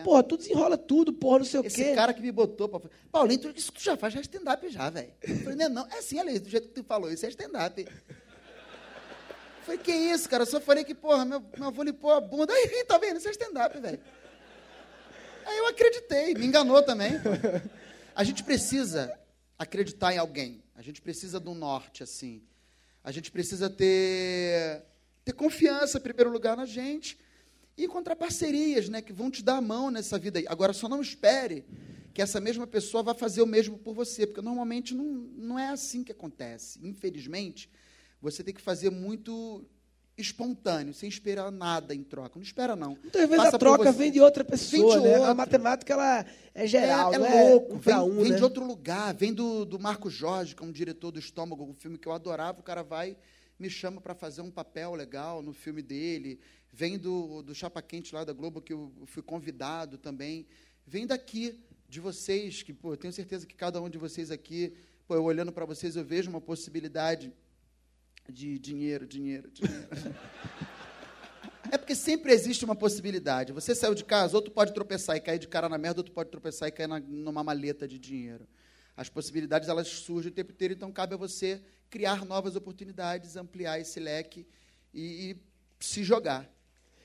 Porra, 0.04 0.22
tu 0.22 0.37
desenrola 0.37 0.76
tudo, 0.76 1.12
porra, 1.12 1.38
não 1.38 1.46
sei 1.46 1.59
o 1.59 1.66
Esse 1.66 1.83
quê. 1.83 1.94
cara 1.94 2.12
que 2.14 2.20
me 2.20 2.30
botou 2.30 2.68
pra 2.68 2.78
falar, 2.78 2.92
Paulinho, 3.11 3.40
tu, 3.40 3.52
isso 3.56 3.72
tu 3.72 3.83
já 3.83 3.96
faz 3.96 4.12
já 4.12 4.20
é 4.20 4.22
stand-up 4.22 4.68
já, 4.68 4.88
velho. 4.90 5.11
Falei, 5.42 5.56
não, 5.56 5.68
não, 5.68 5.87
é 5.88 5.98
assim, 5.98 6.20
olha 6.20 6.30
aí, 6.30 6.38
do 6.38 6.48
jeito 6.48 6.68
que 6.68 6.74
tu 6.74 6.85
falou, 6.85 7.11
isso 7.11 7.26
é 7.26 7.28
stand-up. 7.30 7.88
Falei, 9.64 9.78
que 9.78 9.92
isso, 9.92 10.28
cara? 10.28 10.42
Eu 10.42 10.46
só 10.46 10.60
falei 10.60 10.84
que, 10.84 10.94
porra, 10.94 11.24
meu, 11.24 11.44
meu 11.56 11.68
avô 11.68 11.82
limpou 11.82 12.10
a 12.12 12.20
bunda. 12.20 12.52
Aí, 12.52 12.84
tá 12.84 12.98
vendo? 12.98 13.18
Isso 13.18 13.28
é 13.28 13.32
stand-up, 13.32 13.78
velho. 13.78 14.00
Aí 15.46 15.58
eu 15.58 15.66
acreditei, 15.66 16.34
me 16.34 16.46
enganou 16.46 16.82
também. 16.82 17.12
A 18.14 18.24
gente 18.24 18.44
precisa 18.44 19.18
acreditar 19.58 20.12
em 20.12 20.18
alguém. 20.18 20.62
A 20.74 20.82
gente 20.82 21.02
precisa 21.02 21.38
do 21.38 21.54
norte, 21.54 22.02
assim. 22.02 22.42
A 23.02 23.10
gente 23.10 23.30
precisa 23.30 23.68
ter, 23.68 24.82
ter 25.24 25.32
confiança, 25.32 25.98
em 25.98 26.02
primeiro 26.02 26.30
lugar, 26.30 26.56
na 26.56 26.66
gente. 26.66 27.18
E 27.76 27.84
encontrar 27.84 28.16
parcerias, 28.16 28.88
né? 28.88 29.02
Que 29.02 29.12
vão 29.12 29.30
te 29.30 29.42
dar 29.42 29.56
a 29.56 29.60
mão 29.60 29.90
nessa 29.90 30.18
vida 30.18 30.38
aí. 30.38 30.46
Agora, 30.48 30.72
só 30.72 30.88
não 30.88 31.00
espere 31.00 31.64
que 32.12 32.20
essa 32.20 32.40
mesma 32.40 32.66
pessoa 32.66 33.02
vá 33.02 33.14
fazer 33.14 33.42
o 33.42 33.46
mesmo 33.46 33.78
por 33.78 33.94
você. 33.94 34.26
Porque 34.26 34.42
normalmente 34.42 34.94
não, 34.94 35.04
não 35.04 35.58
é 35.58 35.68
assim 35.68 36.04
que 36.04 36.12
acontece. 36.12 36.78
Infelizmente, 36.82 37.70
você 38.20 38.42
tem 38.42 38.54
que 38.54 38.61
fazer 38.61 38.90
muito 38.90 39.64
espontâneo, 40.16 40.92
sem 40.92 41.09
esperar 41.09 41.50
nada 41.50 41.94
em 41.94 42.02
troca. 42.02 42.33
Não 42.37 42.42
espera, 42.42 42.76
não. 42.76 42.90
Muitas 42.90 43.22
vezes 43.22 43.37
Faça 43.37 43.56
a 43.56 43.59
troca 43.59 43.90
vem 43.92 44.12
de 44.12 44.20
outra 44.20 44.44
pessoa, 44.44 44.98
de 44.98 45.04
né? 45.04 45.14
A 45.14 45.18
outra. 45.18 45.35
matemática, 45.35 45.92
ela 45.92 46.26
é 46.54 46.66
geral, 46.66 47.12
é, 47.12 47.16
é 47.16 47.20
é 47.20 47.50
louco, 47.50 47.74
um 47.74 47.78
pra 47.78 47.98
vem, 48.00 48.11
um, 48.11 48.22
vem 48.22 48.33
né? 48.33 48.37
de 48.37 48.44
outro 48.44 48.64
lugar, 48.64 49.14
vem 49.14 49.33
do, 49.33 49.64
do 49.64 49.78
Marco 49.78 50.11
Jorge, 50.11 50.54
que 50.54 50.62
é 50.62 50.66
um 50.66 50.72
diretor 50.72 51.11
do 51.11 51.18
Estômago, 51.18 51.64
um 51.64 51.74
filme 51.74 51.96
que 51.96 52.06
eu 52.06 52.12
adorava, 52.12 52.61
o 52.61 52.62
cara 52.62 52.83
vai, 52.83 53.16
me 53.59 53.70
chama 53.70 54.00
para 54.00 54.14
fazer 54.14 54.42
um 54.42 54.50
papel 54.50 54.94
legal 54.94 55.42
no 55.42 55.52
filme 55.52 55.80
dele, 55.80 56.38
vem 56.72 56.98
do, 56.98 57.42
do 57.42 57.54
Chapa 57.54 57.80
Quente 57.80 58.14
lá 58.14 58.24
da 58.24 58.33
Globo, 58.33 58.61
que 58.61 58.72
eu 58.72 58.92
fui 59.06 59.22
convidado 59.22 59.96
também, 59.96 60.46
vem 60.87 61.06
daqui, 61.06 61.59
de 61.88 61.98
vocês, 61.98 62.62
que, 62.62 62.72
pô, 62.72 62.92
eu 62.92 62.96
tenho 62.96 63.12
certeza 63.12 63.44
que 63.44 63.54
cada 63.54 63.83
um 63.83 63.90
de 63.90 63.98
vocês 63.98 64.30
aqui, 64.30 64.72
pô, 65.09 65.16
eu 65.16 65.24
olhando 65.24 65.50
para 65.50 65.64
vocês, 65.64 65.96
eu 65.96 66.04
vejo 66.04 66.30
uma 66.30 66.40
possibilidade 66.40 67.33
de 68.30 68.58
dinheiro, 68.58 69.06
dinheiro, 69.06 69.50
dinheiro. 69.50 69.88
É 71.72 71.78
porque 71.78 71.94
sempre 71.94 72.32
existe 72.32 72.64
uma 72.64 72.74
possibilidade. 72.74 73.52
Você 73.52 73.76
saiu 73.76 73.94
de 73.94 74.04
casa, 74.04 74.36
outro 74.36 74.50
pode 74.50 74.74
tropeçar 74.74 75.16
e 75.16 75.20
cair 75.20 75.38
de 75.38 75.46
cara 75.46 75.68
na 75.68 75.78
merda, 75.78 76.00
outro 76.00 76.12
pode 76.12 76.28
tropeçar 76.28 76.68
e 76.68 76.72
cair 76.72 76.88
na, 76.88 76.98
numa 76.98 77.44
maleta 77.44 77.86
de 77.86 77.96
dinheiro. 77.96 78.44
As 78.96 79.08
possibilidades, 79.08 79.68
elas 79.68 79.86
surgem 79.86 80.32
o 80.32 80.34
tempo 80.34 80.50
inteiro, 80.50 80.74
então 80.74 80.90
cabe 80.90 81.14
a 81.14 81.16
você 81.16 81.62
criar 81.88 82.24
novas 82.24 82.56
oportunidades, 82.56 83.36
ampliar 83.36 83.80
esse 83.80 84.00
leque 84.00 84.46
e, 84.92 85.30
e 85.30 85.36
se 85.78 86.02
jogar. 86.02 86.50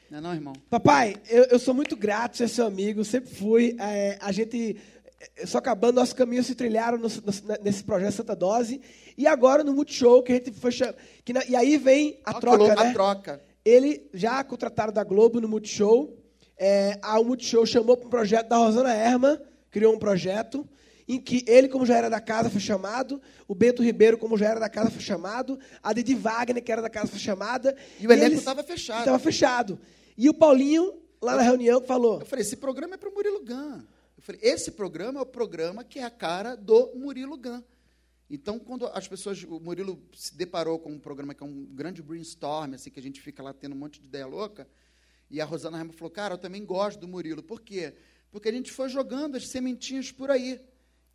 Não 0.10 0.18
é 0.18 0.22
não, 0.22 0.34
irmão? 0.34 0.54
Papai, 0.70 1.16
eu, 1.28 1.44
eu 1.46 1.60
sou 1.60 1.74
muito 1.74 1.96
grato 1.96 2.38
ser 2.38 2.48
seu 2.48 2.66
amigo, 2.66 3.04
sempre 3.04 3.34
fui. 3.34 3.76
É, 3.80 4.18
a 4.22 4.32
gente, 4.32 4.78
é, 4.95 4.95
só 5.46 5.58
acabando, 5.60 5.96
nossos 5.96 6.14
caminhos 6.14 6.46
se 6.48 6.56
trilharam 6.56 6.98
no- 6.98 7.08
no- 7.08 7.58
nesse 7.64 7.84
projeto 7.84 8.14
Santa 8.14 8.36
Dose. 8.36 8.82
E 9.18 9.26
agora 9.28 9.64
no 9.64 9.74
Multishow, 9.74 10.22
que 10.24 10.32
a 10.32 10.36
gente 10.36 10.52
foi. 10.52 10.72
Que 11.24 11.34
na- 11.34 11.46
e 11.46 11.56
aí 11.56 11.78
vem 11.78 12.20
a 12.26 12.34
troca, 12.40 12.58
né? 12.84 12.90
A 12.90 12.94
troca. 12.94 13.42
Ele 13.64 14.08
já 14.14 14.44
contrataram 14.44 14.94
da 14.94 15.04
Globo 15.04 15.40
no 15.42 15.48
Multishow. 15.48 16.16
É, 16.58 16.98
a 17.02 17.22
Multishow 17.22 17.66
chamou 17.66 17.98
para 17.98 18.08
um 18.08 18.10
projeto 18.10 18.48
da 18.48 18.58
Rosana 18.58 18.94
Herman, 18.94 19.38
criou 19.72 19.94
um 19.94 20.00
projeto 20.00 20.68
em 21.08 21.20
que 21.20 21.44
ele, 21.48 21.68
como 21.68 21.86
já 21.86 21.98
era 21.98 22.10
da 22.10 22.20
casa, 22.22 22.50
foi 22.50 22.62
chamado, 22.62 23.22
o 23.48 23.54
Bento 23.54 23.84
Ribeiro, 23.84 24.18
como 24.18 24.38
já 24.38 24.48
era 24.50 24.60
da 24.60 24.70
casa, 24.70 24.90
foi 24.90 25.02
chamado, 25.02 25.60
a 25.84 25.94
Didi 25.94 26.16
Wagner, 26.16 26.64
que 26.64 26.72
era 26.72 26.82
da 26.82 26.90
casa, 26.90 27.08
foi 27.08 27.20
chamada. 27.20 27.76
E 28.00 28.08
o 28.08 28.12
elenco 28.12 28.36
estava 28.36 28.64
fechado. 28.64 29.00
Estava 29.00 29.20
fechado. 29.20 29.80
E 30.18 30.30
o 30.30 30.34
Paulinho, 30.34 30.94
lá 31.22 31.36
na 31.36 31.42
reunião, 31.44 31.82
falou: 31.82 32.22
Eu 32.22 32.26
falei, 32.26 32.42
esse 32.44 32.56
programa 32.56 32.96
é 32.96 32.98
para 32.98 33.10
o 33.10 33.14
Murilo 33.14 33.44
Gun. 33.46 33.82
Falei, 34.26 34.42
esse 34.44 34.72
programa 34.72 35.20
é 35.20 35.22
o 35.22 35.26
programa 35.26 35.84
que 35.84 36.00
é 36.00 36.04
a 36.04 36.10
cara 36.10 36.56
do 36.56 36.92
Murilo 36.96 37.38
Gun. 37.38 37.62
Então, 38.28 38.58
quando 38.58 38.88
as 38.88 39.08
pessoas, 39.08 39.44
o 39.44 39.60
Murilo 39.60 40.02
se 40.16 40.36
deparou 40.36 40.80
com 40.80 40.92
um 40.92 40.98
programa 41.00 41.36
que 41.36 41.44
é 41.44 41.46
um 41.46 41.64
grande 41.64 42.02
brainstorm, 42.02 42.74
assim, 42.74 42.90
que 42.90 43.00
a 43.00 43.04
gente 43.04 43.22
fica 43.22 43.44
lá 43.44 43.54
tendo 43.54 43.76
um 43.76 43.78
monte 43.78 44.02
de 44.02 44.08
ideia 44.08 44.26
louca, 44.26 44.68
e 45.30 45.40
a 45.40 45.46
Rosana 45.46 45.78
Ramos 45.78 45.96
falou, 45.96 46.10
cara, 46.10 46.34
eu 46.34 46.38
também 46.40 46.66
gosto 46.66 47.00
do 47.00 47.08
Murilo. 47.08 47.44
Por 47.44 47.62
quê? 47.62 47.94
Porque 48.32 48.50
a 48.50 48.52
gente 48.52 48.72
foi 48.72 48.90
jogando 48.90 49.36
as 49.38 49.48
sementinhas 49.48 50.12
por 50.12 50.32
aí. 50.32 50.60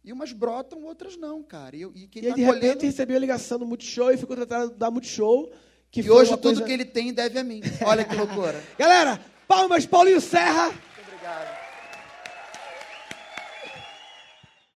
E 0.05 0.13
umas 0.13 0.33
brotam, 0.33 0.85
outras 0.85 1.17
não, 1.17 1.43
cara. 1.43 1.75
E, 1.75 1.81
e 1.83 2.07
quem 2.07 2.23
E 2.23 2.27
está 2.27 2.37
de 2.37 2.43
repente, 2.43 2.61
colhendo... 2.61 2.83
recebeu 2.87 3.17
a 3.17 3.21
ligação 3.21 3.59
do 3.59 3.67
Multishow 3.67 4.13
e 4.13 4.17
ficou 4.17 4.37
tratado 4.37 4.71
da 4.77 4.89
Multishow. 4.89 5.53
Que 5.91 6.01
E 6.01 6.09
hoje 6.11 6.31
tudo 6.31 6.43
coisa- 6.43 6.65
que 6.65 6.71
ele 6.73 6.85
tem 6.85 7.13
deve 7.13 7.41
a 7.41 7.43
mim. 7.45 7.61
Olha 7.85 8.05
que 8.05 8.15
loucura. 8.15 8.63
Galera, 8.79 9.21
palmas, 9.49 9.85
Paulinho 9.85 10.21
Serra. 10.21 10.67
Muito 10.69 10.81
obrigado. 11.03 11.60